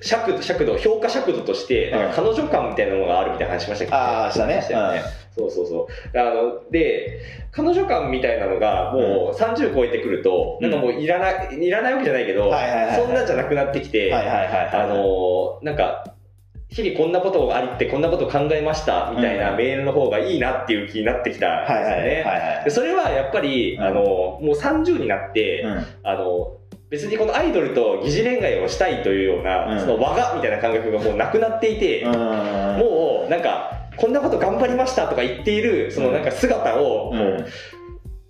[0.00, 3.94] 尺度、尺度、評価尺度として、彼女感みたいなのがあるみたいな話しましたっけ？
[3.94, 4.54] ああしたね。
[4.70, 5.02] よね。
[5.36, 6.18] そうそうそう。
[6.18, 7.20] あの、で、
[7.52, 16.04] 彼女感みたいなのがもう30超えてくると、うんなんかもういらない、いらないわけじゃないけど、そんなんじゃなくなってきて、あの、なんか、
[16.68, 19.56] 日々こんなことがありってこんなこと考えましたみたいなうん。
[19.56, 22.70] メールの方がいいなっていう気になってきたんですよはいはいはいね。
[22.70, 23.82] それはやっぱり、うん。
[23.82, 25.86] あの、もう30になって、うん。
[26.02, 26.56] あの、
[26.90, 29.80] 別にこのアイドルと疑似恋愛をしたいというような、うん。
[29.80, 32.12] その我がみたいな感覚がもうなくなっていて、うん。
[32.12, 37.12] もうなんかこんなこと頑張りましたとか言っているそのなんか姿を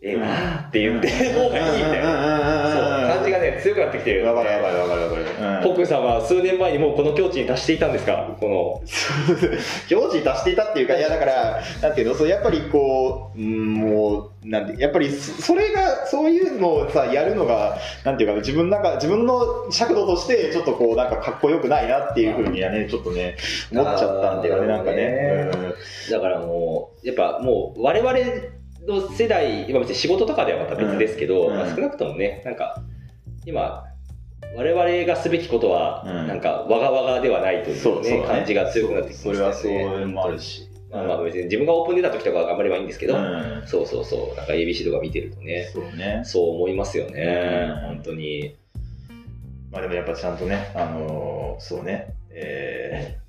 [0.08, 8.36] ええなーって言ってる方がいいみたいな、そう感じがね強くなってきてるわかるわかるわかるわかるポックさんは数年前にもうこの境地に達していたんですか？
[8.38, 8.82] こ
[9.88, 11.00] 境地に達していたっていうか、い。
[11.00, 23.36] やだから、なんていうの、そうやっぱりこう、うんもう、なんて、やっぱりそそれが、そういうのをさ、やるのが、なんていうか、自分なんか、自分の尺度として、ちょっとこう、なんかかっこよくないなっていうふうにはね、ちょっとね、
[23.72, 25.50] 思っちゃったんだよね、なんかね。
[26.10, 28.18] だからもうやっぱもう我々
[28.86, 31.56] の世代、今別に仕事とかではまた別ですけど、うん。
[31.56, 32.82] まあ少なくともね、なんか、
[33.44, 33.84] 今、
[34.54, 36.26] 我々がすべきことは、うん。
[36.26, 38.22] なんか、わがわがではないという,、ねそうそうだね。
[38.26, 39.52] 感じが強くなってきましたよね。
[39.54, 40.68] それはそうもあるし。
[40.90, 43.62] まあまあ別に自分がオープン出た時とか頑張ればいいんですけど、うん。
[43.66, 46.22] そうそうそう、なんか ABC とか見てるとね、そうね。
[46.24, 47.88] そう思いますよね、うん。
[47.96, 48.54] 本当に。
[49.72, 53.25] まあでもやっぱちゃんとね、あのーそうね、えー、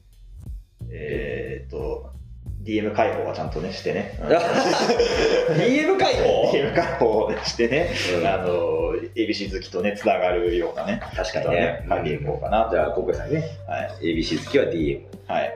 [2.68, 4.20] DM 開放はちゃんとね、してね。
[4.22, 6.51] うん DM 解放？
[6.53, 7.89] DM 開放してね、
[8.20, 11.86] うんあのー ABC 好きとね、つながるようなね、確かにね。
[11.89, 12.68] 書いていこうかな。
[12.72, 14.13] じゃあ、国さんね、はい。
[14.13, 15.01] ABC 好きは DM。
[15.28, 15.53] はい。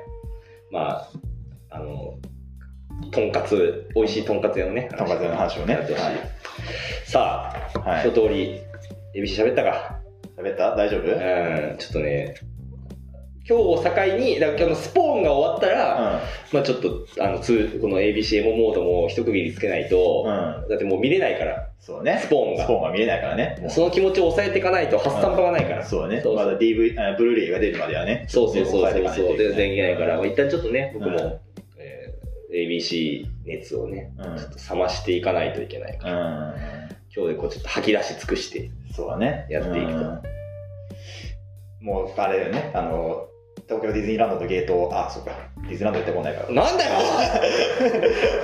[0.72, 1.10] まあ、
[1.72, 2.14] あの、
[3.12, 5.88] とんかつ、美味しいとんかつ屋のね、とんかつ屋の話をねはい
[7.06, 8.62] さあ、はい一通り、
[9.16, 10.00] ABC 喋ったか？
[10.38, 10.76] 喋った？
[10.76, 11.02] 大丈夫？
[11.02, 12.36] うん、ちょっとね、
[13.52, 16.22] 今日を境に、だからスポーンが終わったら、
[16.54, 20.64] まあちょっと、あの、つこの ABCM モードも一区切りつけないと、うん。
[20.64, 20.70] うん。
[20.70, 22.22] だってもう見れないから、そうね。
[22.24, 23.66] スポーンがスポーンが見えないからね。
[23.68, 25.86] その気持ちを抑えていかないと発散場がないから。
[25.86, 26.22] そうね。
[26.22, 28.26] そうそうまだ DV、あブルーレイが出るまではね。
[28.30, 31.40] そうそうそうそう抑えていかないと全然いけないから、まあ、一旦ちょっとね、僕も、うん
[31.78, 32.22] えー
[32.54, 36.56] ABC 熱をね、うんちょっと冷ましていかないといけないから、うん。
[37.14, 39.46] 今日でこうちょっと吐き出し尽くして、そうだね。
[39.50, 40.22] やっていくとうん
[41.82, 42.72] もう、あれだよね。
[42.76, 43.28] あの、
[43.72, 45.32] 東京ディズニーランドとゲート、あ、そうか。
[45.64, 46.52] ディズニーランド行ってこないから。
[46.52, 47.00] なんだよ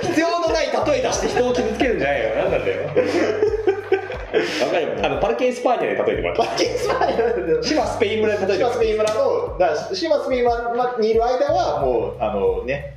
[0.00, 2.28] 必要のない例え出して人を傷つけるんじゃないよ。
[2.30, 2.78] なんなんだよ。
[5.02, 6.56] あの、パルケンスパーニャで例えてもらった。
[6.56, 12.96] ケースは島スペイン村で例えてもらっシマスペイン村の、だからシマスペイン村にいる間は、もう、あのね、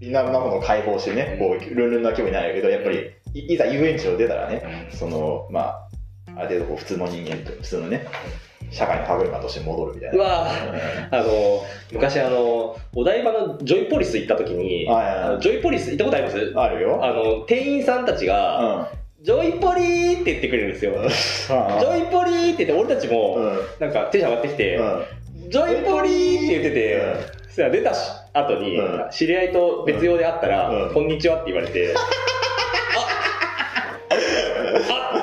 [0.00, 5.88] いろんなものを解放してね、こう、ルンルンな気分になるけど、やっぱり、いいざ遊園地を出たらね、その、まあ、
[6.36, 8.06] ある程度こう普通の人間と、普通のね、
[8.70, 10.46] 社会の歯車として戻るみたいな。
[11.10, 11.62] あの、
[11.92, 14.86] 昔あの、お台場のジョイポリス行った時に、
[15.40, 16.38] ジョイポリス行ったことあります？
[16.38, 17.04] うんあるよ。
[17.04, 18.88] あの、店員さんたちが、
[19.20, 19.24] うん。
[19.24, 20.92] ジョイポリーって言ってくれるんですよ。
[20.92, 23.58] ジョイポリーって言って、俺たちも、うん。
[23.80, 25.04] なんかテンション上がってきて、うん。
[25.50, 27.04] ジョイポリーって言ってて、うん
[27.44, 31.94] そしたら出たし後に、うん知り合いと別用で会ったら、うんこんにちはって言われて、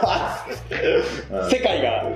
[0.06, 0.46] あ
[1.32, 1.71] うん世界が、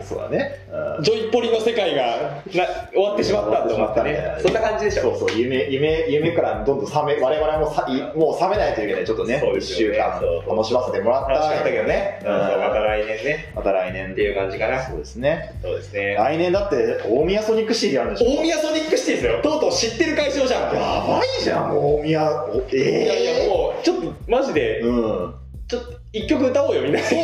[0.08, 0.60] そうだね。
[0.72, 4.38] うんジョイポリの世界がな終わってしまったと思ってね。
[4.40, 5.02] そんな感じでしょ。
[5.18, 9.06] そうそう、夢、夢、夢からどんどん冷め、我々もさいもう冷めないといけない。
[9.06, 12.20] ちょっとね、ね週間楽しませてもらった楽しかったけどね。
[12.22, 12.36] うんま
[12.70, 13.52] た来年ね。
[13.56, 14.82] また来年っていう感じかな。
[14.86, 15.54] そうですね。
[15.62, 16.14] そうですね。
[16.16, 18.30] 来年だって、大宮ソニックシティでやるんでしょ？
[18.40, 19.42] 大宮ソニックシティですよ。
[19.42, 20.76] とうとう知ってる会場じゃん。
[20.76, 22.32] やばいじゃん、大宮。
[22.46, 25.36] おえいやいえや、もう、ちょっと、マジで、うん。
[25.68, 27.00] ちょっと、一曲歌おうよ、みんな。
[27.00, 27.20] そう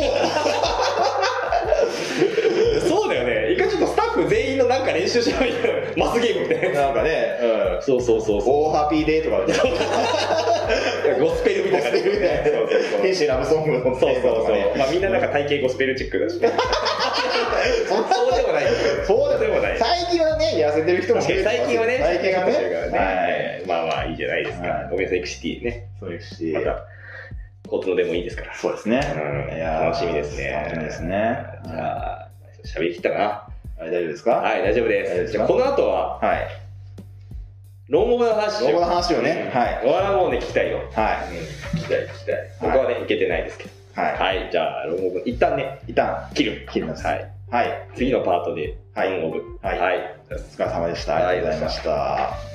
[4.62, 5.56] のなんか練習しないよ。
[5.96, 6.80] マスゲームみたいな。
[6.82, 7.38] なんかね、
[7.76, 7.82] うん。
[7.82, 8.54] そうそうそうそう。
[8.68, 9.52] Oh Happy Day とかで、
[11.20, 11.90] ゴスペルみたいな。
[13.02, 14.78] 天使ラブソングのそうそうそう。
[14.78, 16.52] まあみんななんか体型ゴスペルチックだしね。
[17.88, 17.94] そ
[18.32, 18.64] うでもない。
[19.06, 19.78] そうでもない。
[19.78, 22.52] 最近はね、痩せてる人も最近はね、最近はね。
[22.52, 23.66] はい。
[23.66, 24.88] まあまあいいじゃないですかはい。
[24.90, 25.86] ごめんなさい、エクシティね。
[26.00, 26.84] そういうしまた、
[27.64, 28.54] 交通のでもいいですから。
[28.54, 29.00] そうですね。
[29.14, 30.50] うんいやー楽しみですね。
[30.50, 31.36] 楽しみですね。
[31.64, 32.28] じゃあ、
[32.64, 33.51] 喋りきったかな。
[33.82, 34.30] あれ大丈夫ですか？
[34.36, 35.32] はい、大丈夫です。
[35.32, 36.46] じゃあこの後は、はい。
[37.88, 39.78] ロンゴムの話の話をね、はい。
[39.82, 40.78] これはもうね、聞きたいよ。
[40.94, 41.28] は
[41.72, 42.36] うん、聞きたい、聞きたい。
[42.60, 43.70] 僕はね、いけてないですけど。
[43.70, 43.72] い。
[44.04, 45.90] ははい、じゃあ、ロンゴム、一旦ね、い。
[45.90, 46.66] 一旦、切る。
[46.72, 47.04] 切ります。
[47.04, 47.30] はい。
[47.50, 47.88] はい。
[47.96, 49.58] 次のパートで、はいロンゴム。
[49.60, 50.16] はいはい。
[50.30, 51.14] お疲れ様でした。
[51.14, 52.51] はいありがとうございました。